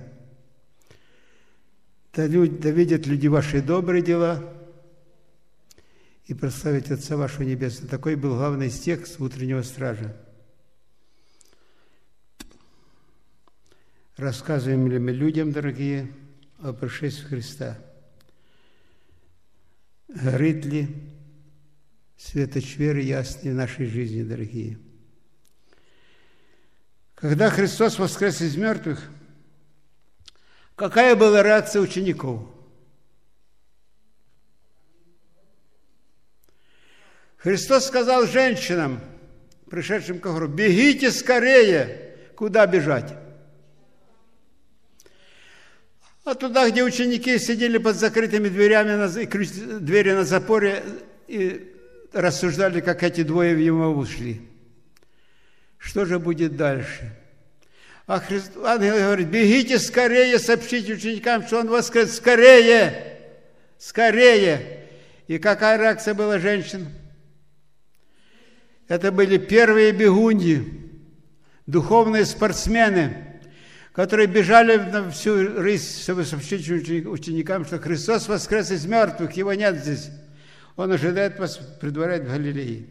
Да, 2.14 2.26
люди, 2.26 2.58
да 2.58 2.72
видят 2.72 3.06
люди 3.06 3.28
ваши 3.28 3.62
добрые 3.62 4.02
дела 4.02 4.44
и 6.26 6.34
прославить 6.34 6.90
Отца 6.90 7.18
вашего 7.18 7.44
Небесного. 7.44 7.90
Такой 7.90 8.16
был 8.16 8.36
главный 8.36 8.72
стих 8.72 9.06
с 9.06 9.20
утреннего 9.20 9.62
стража. 9.62 10.18
Рассказываем 14.18 14.88
ли 14.90 14.98
мы 14.98 15.12
людям, 15.12 15.52
дорогие, 15.52 16.10
о 16.60 16.72
пришествии 16.72 17.28
Христа? 17.28 17.78
Горит 20.08 20.64
ли 20.64 20.88
светоч 22.16 22.78
веры 22.78 23.02
ясный 23.02 23.52
в 23.52 23.56
нашей 23.56 23.88
жизни, 23.88 24.24
дорогие? 24.24 24.80
Когда 27.16 27.50
Христос 27.50 28.00
воскрес 28.00 28.40
из 28.40 28.56
мертвых, 28.56 29.10
какая 30.78 31.18
была 31.18 31.44
реакция 31.44 31.82
учеников? 31.82 32.48
Христос 37.36 37.88
сказал 37.88 38.28
женщинам, 38.28 39.02
пришедшим 39.70 40.20
к 40.20 40.24
гору, 40.24 40.48
бегите 40.48 41.12
скорее, 41.12 42.32
куда 42.38 42.66
бежать? 42.66 43.25
А 46.26 46.34
туда, 46.34 46.68
где 46.68 46.84
ученики 46.84 47.38
сидели 47.38 47.78
под 47.78 47.98
закрытыми 47.98 48.50
дверями, 48.50 49.22
и 49.22 49.80
двери 49.80 50.12
на 50.12 50.24
запоре, 50.24 50.84
и 51.28 51.72
рассуждали, 52.14 52.82
как 52.82 53.04
эти 53.04 53.22
двое 53.22 53.54
в 53.54 53.60
Емаву 53.60 54.02
ушли. 54.02 54.42
Что 55.78 56.04
же 56.04 56.18
будет 56.18 56.58
дальше? 56.58 57.16
А 58.08 58.20
Христ, 58.20 58.54
ангел 58.58 58.96
говорит, 58.96 59.28
бегите 59.28 59.78
скорее, 59.78 60.40
сообщите 60.40 60.94
ученикам, 60.94 61.46
что 61.46 61.60
он 61.60 61.70
воскрес. 61.70 62.16
Скорее! 62.16 63.20
Скорее! 63.78 64.88
И 65.28 65.38
какая 65.38 65.78
реакция 65.78 66.16
была 66.16 66.40
женщин? 66.40 66.88
Это 68.88 69.12
были 69.12 69.38
первые 69.38 69.92
бегуньи, 69.92 70.90
духовные 71.68 72.26
спортсмены– 72.26 73.32
которые 73.96 74.28
бежали 74.28 74.76
на 74.76 75.10
всю 75.10 75.58
рысь, 75.58 76.04
чтобы 76.04 76.26
сообщить 76.26 76.70
ученикам, 76.70 77.64
что 77.64 77.80
Христос 77.80 78.28
воскрес 78.28 78.70
из 78.70 78.86
мертвых, 78.86 79.32
Его 79.34 79.54
нет 79.54 79.78
здесь. 79.78 80.10
Он 80.76 80.92
ожидает 80.92 81.40
вас, 81.40 81.58
предваряет 81.80 82.24
в 82.24 82.28
Галилее. 82.28 82.88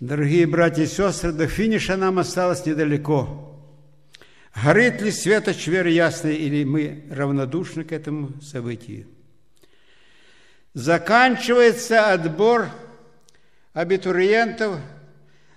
Дорогие 0.00 0.46
братья 0.46 0.84
и 0.84 0.86
сестры, 0.86 1.32
до 1.32 1.46
финиша 1.46 1.98
нам 1.98 2.18
осталось 2.18 2.64
недалеко. 2.64 3.44
Горит 4.64 5.02
ли 5.02 5.10
светоч 5.10 5.66
веры 5.66 5.90
ясной, 5.90 6.36
или 6.36 6.64
мы 6.64 7.04
равнодушны 7.10 7.84
к 7.84 7.92
этому 7.92 8.40
событию? 8.40 9.17
Заканчивается 10.78 12.12
отбор 12.12 12.68
абитуриентов 13.72 14.78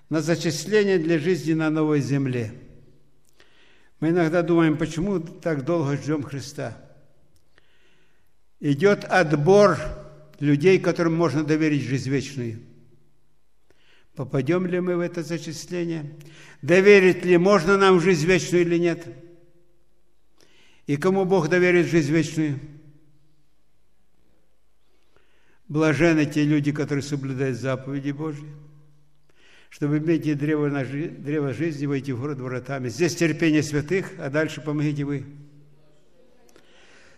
на 0.10 0.20
зачисление 0.20 0.98
для 0.98 1.20
жизни 1.20 1.54
на 1.54 1.70
новой 1.70 2.02
земле. 2.02 2.52
Мы 4.00 4.10
иногда 4.10 4.42
думаем, 4.42 4.80
почему 4.80 5.20
так 5.20 5.64
долго 5.64 5.96
ждем 5.96 6.24
Христа. 6.24 6.76
Идет 8.60 9.04
отбор 9.04 9.78
людей, 10.40 10.80
которым 10.80 11.18
можно 11.18 11.44
доверить 11.44 11.84
жизнь 11.84 12.10
вечную. 12.10 12.60
Попадем 14.16 14.66
ли 14.66 14.80
мы 14.80 14.96
в 14.96 15.02
это 15.02 15.22
зачисление? 15.22 16.18
Доверить 16.64 17.24
ли 17.26 17.38
можно 17.38 17.78
нам 17.78 18.02
жизнь 18.02 18.26
вечную 18.26 18.64
или 18.64 18.80
нет? 18.80 19.06
И 20.88 20.98
кому 20.98 21.26
Бог 21.26 21.48
доверит 21.48 21.86
жизнь 21.86 22.12
вечную? 22.12 22.60
Блажены 25.72 26.26
те 26.26 26.44
люди, 26.44 26.74
которые 26.74 27.02
соблюдают 27.02 27.58
заповеди 27.58 28.12
Божьи, 28.12 28.46
чтобы 29.70 30.00
иметь 30.00 30.38
древо, 30.38 30.68
на, 30.68 30.84
древо 30.84 31.54
жизни, 31.54 31.86
войти 31.86 32.12
в 32.12 32.20
город 32.20 32.42
воротами. 32.42 32.90
Здесь 32.90 33.16
терпение 33.16 33.64
святых, 33.64 34.12
а 34.20 34.30
дальше 34.30 34.60
помогите 34.60 35.06
вы. 35.06 35.26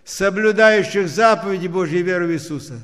Соблюдающих 0.04 1.10
заповеди 1.10 1.66
Божьи 1.66 1.98
и 1.98 2.04
веру 2.04 2.28
в 2.28 2.32
Иисуса. 2.32 2.80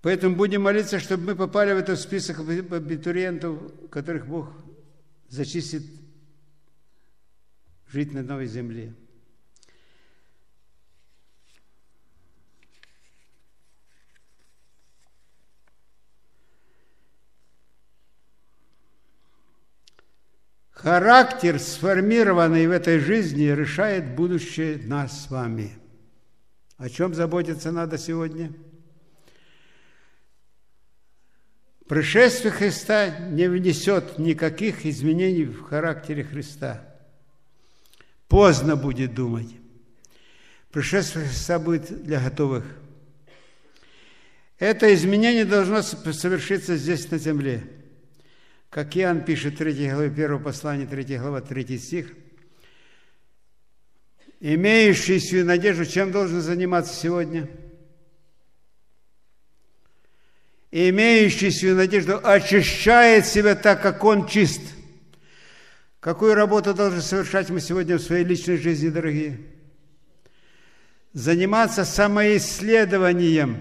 Поэтому 0.00 0.34
будем 0.34 0.62
молиться, 0.62 1.00
чтобы 1.00 1.24
мы 1.24 1.36
попали 1.36 1.74
в 1.74 1.76
этот 1.76 2.00
список 2.00 2.38
абитуриентов, 2.38 3.60
которых 3.90 4.26
Бог 4.26 4.54
зачистит 5.28 5.82
жить 7.92 8.14
на 8.14 8.22
новой 8.22 8.46
земле. 8.46 8.94
Характер, 20.82 21.58
сформированный 21.58 22.66
в 22.66 22.70
этой 22.70 23.00
жизни, 23.00 23.44
решает 23.44 24.14
будущее 24.14 24.78
нас 24.78 25.24
с 25.24 25.30
вами. 25.30 25.72
О 26.78 26.88
чем 26.88 27.12
заботиться 27.12 27.70
надо 27.70 27.98
сегодня? 27.98 28.50
Пришествие 31.86 32.50
Христа 32.50 33.10
не 33.28 33.46
внесет 33.50 34.18
никаких 34.18 34.86
изменений 34.86 35.44
в 35.44 35.60
характере 35.64 36.24
Христа. 36.24 36.82
Поздно 38.26 38.74
будет 38.74 39.12
думать. 39.12 39.54
Пришествие 40.72 41.26
Христа 41.26 41.58
будет 41.58 42.04
для 42.04 42.20
готовых. 42.20 42.64
Это 44.58 44.94
изменение 44.94 45.44
должно 45.44 45.82
совершиться 45.82 46.76
здесь, 46.76 47.10
на 47.10 47.18
земле. 47.18 47.79
Как 48.70 48.96
Иоанн 48.96 49.24
пишет 49.24 49.54
в 49.54 49.58
3 49.58 49.90
главе 49.90 50.06
1 50.06 50.42
послания, 50.42 50.86
3 50.86 51.18
глава, 51.18 51.40
3 51.40 51.78
стих. 51.78 52.12
Имеющий 54.40 55.20
свою 55.20 55.44
надежду, 55.44 55.84
чем 55.84 56.12
должен 56.12 56.40
заниматься 56.40 56.94
сегодня– 56.94 57.48
имеющий 60.70 61.50
свою 61.50 61.76
надежду, 61.76 62.20
очищает 62.22 63.26
себя 63.26 63.54
так, 63.54 63.82
как 63.82 64.02
он 64.04 64.26
чист. 64.26 64.60
Какую 65.98 66.34
работу 66.34 66.72
должны 66.72 67.02
совершать 67.02 67.50
мы 67.50 67.60
сегодня 67.60 67.98
в 67.98 68.02
своей 68.02 68.24
личной 68.24 68.56
жизни, 68.56 68.88
дорогие? 68.88 69.38
Заниматься 71.12 71.84
самоисследованием, 71.84 73.58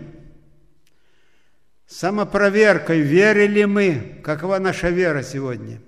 самопроверкой, 1.90 3.02
верили 3.02 3.66
мы, 3.66 4.22
какова 4.24 4.60
наша 4.60 4.90
вера 4.90 5.24
сегодня. 5.24 5.82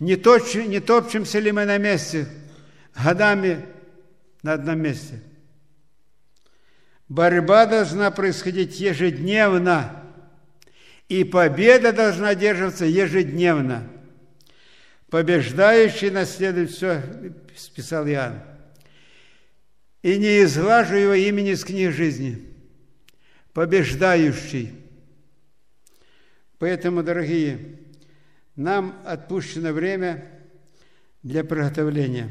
Не, 0.00 0.16
точ, 0.16 0.54
не 0.54 0.80
топчемся 0.80 1.38
ли 1.38 1.52
мы 1.52 1.66
на 1.66 1.78
месте, 1.78 2.26
годами 2.96 3.64
на 4.42 4.54
одном 4.54 4.80
месте. 4.80 5.22
Борьба 7.08 7.66
должна 7.66 8.10
происходить 8.10 8.80
ежедневно– 8.80 9.96
и 11.10 11.24
победа 11.24 11.92
должна 11.92 12.36
держаться 12.36 12.84
ежедневно. 12.84 13.90
Побеждающий 15.10 16.08
наследует 16.08 16.70
все, 16.70 17.02
списал 17.56 18.06
Иоанн. 18.06 18.40
И 20.02 20.16
не 20.18 20.44
изглажу 20.44 20.94
его 20.94 21.14
имени 21.14 21.50
из 21.50 21.64
книги 21.64 21.88
жизни. 21.88 22.46
Побеждающий. 23.52 24.72
Поэтому, 26.60 27.02
дорогие, 27.02 27.80
нам 28.54 29.02
отпущено 29.04 29.72
время 29.72 30.24
для 31.24 31.42
приготовления. 31.42 32.30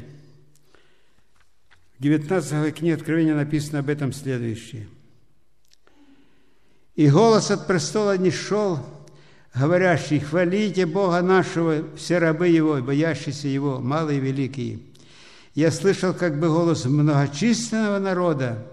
В 1.98 2.02
19 2.02 2.74
книге 2.74 2.94
Откровения 2.94 3.34
написано 3.34 3.80
об 3.80 3.90
этом 3.90 4.14
следующее– 4.14 4.88
и 7.00 7.08
голос 7.08 7.50
от 7.50 7.66
престола 7.66 8.18
не 8.18 8.30
шел, 8.30 8.78
говорящий, 9.54 10.18
хвалите 10.20 10.84
Бога 10.84 11.22
нашего, 11.22 11.84
все 11.96 12.18
рабы 12.18 12.48
Его, 12.48 12.76
боящиеся 12.82 13.48
Его, 13.48 13.78
малые 13.80 14.18
и 14.18 14.20
великие. 14.20 14.80
Я 15.54 15.70
слышал 15.70 16.12
как 16.12 16.38
бы 16.38 16.48
голос 16.48 16.84
многочисленного 16.84 17.98
народа, 18.00 18.66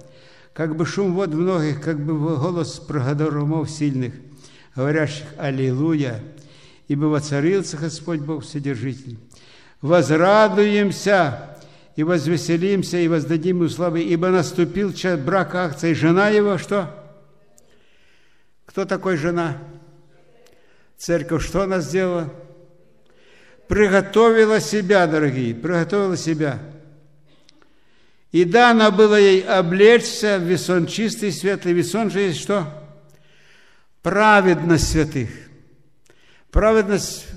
как 0.54 0.76
бы 0.76 0.86
шум 0.86 1.14
вод 1.14 1.34
многих, 1.34 1.82
как 1.82 2.04
бы 2.04 2.36
голос 2.36 2.80
прогодорумов 2.80 3.70
сильных, 3.70 4.14
говорящих 4.78 5.26
«Аллилуйя!» 5.38 6.22
ибо 6.88 7.06
воцарился 7.06 7.76
Господь 7.76 8.20
Бог 8.20 8.44
Вседержитель. 8.46 9.18
Возрадуемся 9.82 11.58
и 11.96 12.04
возвеселимся, 12.04 12.98
и 12.98 13.08
воздадим 13.08 13.58
ему 13.58 13.70
славы, 13.70 14.04
ибо 14.04 14.30
наступил 14.30 14.94
час 14.94 15.20
брака 15.20 15.66
акции. 15.66 15.94
Жена 15.94 16.30
его 16.30 16.58
что? 16.58 16.94
Кто 18.66 18.86
такой 18.86 19.18
жена? 19.18 19.58
Церковь 20.98 21.46
что 21.46 21.64
она 21.64 21.82
сделала? 21.82 22.34
Приготовила 23.68 24.62
себя, 24.62 25.08
дорогие, 25.08 25.54
приготовила 25.54 26.16
себя. 26.16 26.60
И 28.32 28.46
дано 28.46 28.92
было 28.92 29.20
ей 29.20 29.42
облечься 29.42 30.38
в 30.40 30.44
весон 30.44 30.86
чистый, 30.86 31.32
светлый. 31.32 31.74
Весон 31.74 32.12
же 32.12 32.22
есть 32.22 32.40
что? 32.40 32.87
Праведность 34.02 34.92
святых. 34.92 35.30
Праведность 36.52 37.28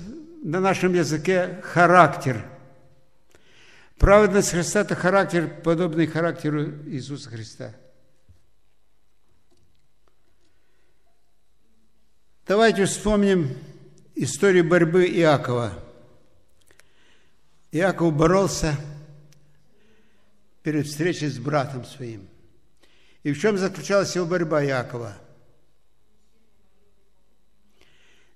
на 0.43 0.59
нашем 0.59 0.93
языке– 0.93 1.59
характер. 1.63 2.45
Праведность 3.97 4.51
Христа– 4.51 4.79
это 4.81 4.95
характер, 4.95 5.49
подобный 5.63 6.07
характеру 6.07 6.63
Иисуса 6.87 7.29
Христа– 7.29 7.75
Давайте 12.51 12.83
вспомним 12.83 13.55
историю 14.13 14.67
борьбы 14.67 15.05
Иакова. 15.05 15.71
Иаков 17.71 18.13
боролся 18.13 18.75
перед 20.61 20.85
встречей 20.85 21.29
с 21.29 21.39
братом 21.39 21.85
своим. 21.85 22.27
И 23.23 23.31
в 23.31 23.39
чем 23.39 23.57
заключалась 23.57 24.17
его 24.17 24.25
борьба 24.25 24.65
Иакова? 24.65 25.17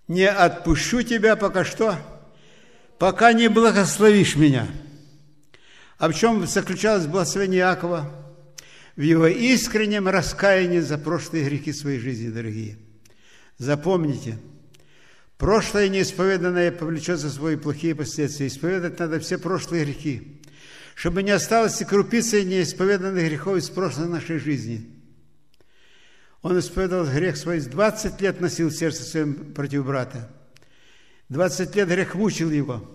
Не 0.07 0.29
отпущу 0.29 1.01
тебя 1.01 1.35
пока 1.35 1.65
что, 1.65 1.97
пока 2.99 3.33
не 3.33 3.47
благословишь 3.47 4.35
меня. 4.35 4.67
А 5.97 6.09
в 6.09 6.13
чем 6.13 6.45
заключалось 6.45 7.05
благословение 7.07 7.61
Иакова? 7.61 8.11
В 8.95 9.01
его 9.01 9.27
искреннем 9.27 10.07
раскаянии 10.07 10.79
за 10.79 10.97
прошлые 10.97 11.45
грехи 11.45 11.73
своей 11.73 11.99
жизни, 11.99 12.29
дорогие– 12.29 12.77
Запомните, 13.57 14.37
прошлое 15.37 15.87
неисповеданное 15.87 16.71
повлечет 16.71 17.19
за 17.19 17.29
свои 17.29 17.55
плохие 17.55 17.95
последствия. 17.95 18.47
Исповедать 18.47 18.99
надо 18.99 19.19
все 19.19 19.37
прошлые 19.37 19.85
грехи, 19.85 20.41
чтобы 20.93 21.23
не 21.23 21.31
осталось 21.31 21.79
и 21.79 21.85
крупицы 21.85 22.43
неисповеданных 22.43 23.23
грехов 23.23 23.57
из 23.57 23.69
прошлой 23.69 24.09
нашей 24.09 24.39
жизни. 24.39 24.89
Он 26.45 26.59
исповедовал 26.59 27.07
грех 27.07 27.37
свой, 27.37 27.59
20 27.59 28.21
лет 28.21 28.39
носил 28.39 28.69
сердце 28.69 29.01
своим 29.01 29.51
против 29.55 29.83
брата. 29.83 30.29
20 31.29 31.75
лет 31.75 31.87
грех 31.87 32.13
мучил 32.13 32.51
его. 32.51 32.87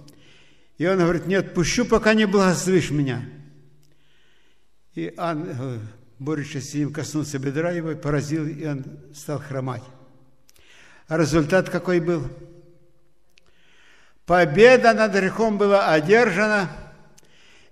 И 0.78 0.86
он 0.86 0.98
говорит, 0.98 1.26
не 1.26 1.34
отпущу, 1.34 1.84
пока 1.84 2.14
не 2.14 2.26
благословишь 2.26 2.92
меня. 2.92 3.24
И 4.94 5.12
ангел, 5.16 5.80
борющийся 6.20 6.64
с 6.64 6.74
ним, 6.74 6.92
коснулся 6.92 7.40
бедра 7.40 7.72
его, 7.72 7.96
поразил, 7.96 8.46
и 8.46 8.64
он 8.64 8.84
стал 9.12 9.40
хромать. 9.40 9.82
А 11.09 11.18
результат 11.18 11.70
какой 11.70 11.98
был? 11.98 12.28
Победа 14.26 14.94
над 14.94 15.12
грехом 15.12 15.59
была 15.59 15.92
одержана, 15.92 16.70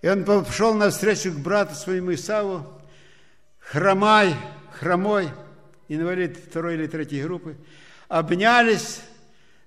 и 0.03 0.09
он 0.09 0.25
пошел 0.25 0.75
навстречу 0.75 1.31
к 1.31 1.37
брату 1.37 1.77
своему 1.77 2.15
Исаву, 2.15 2.67
хромай, 3.61 4.35
хромой, 4.73 5.31
инвалид 5.89 6.37
второй 6.37 6.75
или 6.75 6.87
третьей 6.87 7.23
группы, 7.23 7.57
обнялись, 8.09 9.01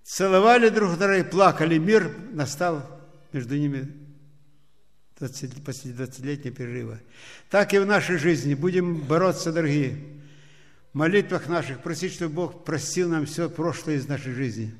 целовали 0.03 0.69
друг 0.69 0.97
друга 0.97 1.17
и 1.17 1.23
плакали. 1.23 1.77
Мир 1.77 2.15
настал 2.31 2.85
между 3.33 3.57
ними 3.57 3.91
20, 5.19 5.63
после 5.63 5.91
20-летнего 5.91 6.55
перерыва. 6.55 6.99
Так 7.49 7.73
и 7.73 7.79
в 7.79 7.85
нашей 7.85 8.17
жизни. 8.17 8.53
Будем 8.53 9.01
бороться, 9.01 9.51
дорогие 9.51 9.97
в 10.93 10.97
молитвах 10.97 11.47
наших 11.47 11.81
просить, 11.81 12.13
чтобы 12.13 12.35
Бог 12.35 12.65
простил 12.65 13.09
нам 13.09 13.25
все 13.25 13.49
прошлое 13.49 13.95
из 13.95 14.07
нашей 14.07 14.33
жизни. 14.33 14.73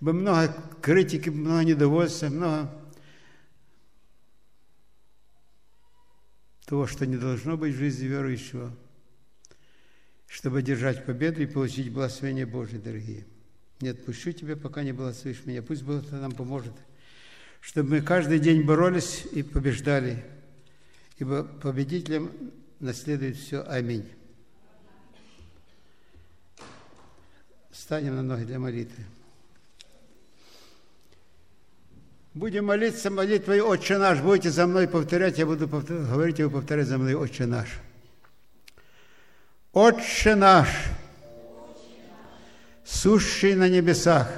Бы 0.00 0.14
много 0.14 0.54
критики, 0.80 1.28
много 1.28 1.64
недовольства, 1.64 2.28
много 2.28 2.70
того, 6.64 6.86
что 6.86 7.04
не 7.04 7.16
должно 7.16 7.58
быть 7.58 7.74
в 7.74 7.78
жизни 7.78 8.06
верующего, 8.06 8.74
чтобы 10.30 10.62
держать 10.62 11.04
победу 11.04 11.42
и 11.42 11.46
получить 11.46 11.92
благословение 11.92 12.46
Божие, 12.46 12.78
дорогие. 12.78 13.24
Не 13.80 13.88
отпущу 13.88 14.30
тебя, 14.30 14.56
пока 14.56 14.84
не 14.84 14.92
благословишь 14.92 15.44
меня. 15.44 15.60
Пусть 15.60 15.82
Бог 15.82 16.08
нам 16.12 16.30
поможет, 16.30 16.72
чтобы 17.60 17.90
мы 17.90 18.00
каждый 18.00 18.38
день 18.38 18.62
боролись 18.62 19.26
и 19.32 19.42
побеждали, 19.42 20.24
ибо 21.18 21.42
победителям 21.42 22.30
наследует 22.78 23.36
все. 23.36 23.62
Аминь. 23.62 24.08
Встанем 27.72 28.14
на 28.14 28.22
ноги 28.22 28.44
для 28.44 28.60
молитвы. 28.60 29.04
Будем 32.34 32.66
молиться 32.66 33.10
молитвой 33.10 33.60
«Отче 33.60 33.98
наш». 33.98 34.20
Будете 34.20 34.50
за 34.50 34.68
мной 34.68 34.86
повторять, 34.86 35.38
я 35.38 35.46
буду 35.46 35.66
повторять, 35.66 36.06
говорить, 36.06 36.38
и 36.38 36.44
вы 36.44 36.50
повторять 36.50 36.86
за 36.86 36.98
мной 36.98 37.14
«Отче 37.14 37.46
наш». 37.46 37.80
«Отче 39.72 40.34
наш, 40.34 40.68
сущий 42.84 43.54
на 43.54 43.68
небесах, 43.68 44.28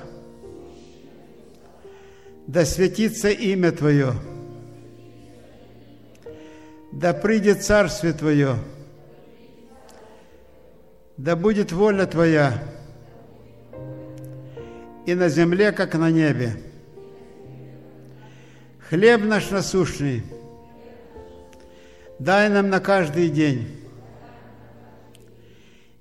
да 2.46 2.66
светится 2.66 3.30
имя 3.30 3.72
Твое, 3.72 4.12
да 6.92 7.14
придет 7.14 7.62
Царствие 7.62 8.12
Твое, 8.12 8.56
да 11.16 11.34
будет 11.34 11.72
воля 11.72 12.06
Твоя– 12.06 12.62
и 15.06 15.14
на 15.14 15.28
земле, 15.28 15.72
как 15.72 15.94
на 15.94 16.10
небе. 16.10 16.56
Хлеб 18.88 19.22
наш 19.24 19.50
насущный 19.50 20.22
дай 22.18 22.48
нам 22.48 22.68
на 22.68 22.78
каждый 22.78 23.28
день. 23.28 23.81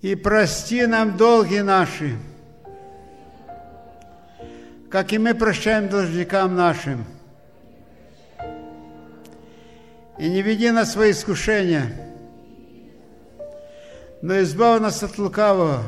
И 0.02 0.16
прости 0.16 0.88
нам 0.88 1.16
долги 1.16 1.62
наши, 1.62 2.18
как 4.90 5.14
и 5.14 5.20
мы 5.20 5.36
прощаем 5.36 5.90
должникам 5.90 6.56
нашим. 6.56 7.06
И 10.18 10.28
не 10.28 10.42
веди 10.42 10.72
нас 10.72 10.94
свои 10.94 11.12
искушения, 11.12 12.10
но 14.24 14.40
избавь 14.42 14.82
нас 14.82 15.04
от 15.04 15.20
лукавого, 15.20 15.84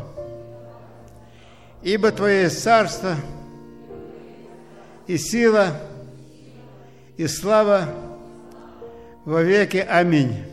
ибо 1.82 2.11
Твое 2.11 2.49
царство 2.49 3.16
и 5.07 5.18
сила, 5.18 5.76
и 7.18 7.26
слава 7.26 7.89
во 9.26 9.41
веки. 9.41 9.78
Аминь. 9.78 10.53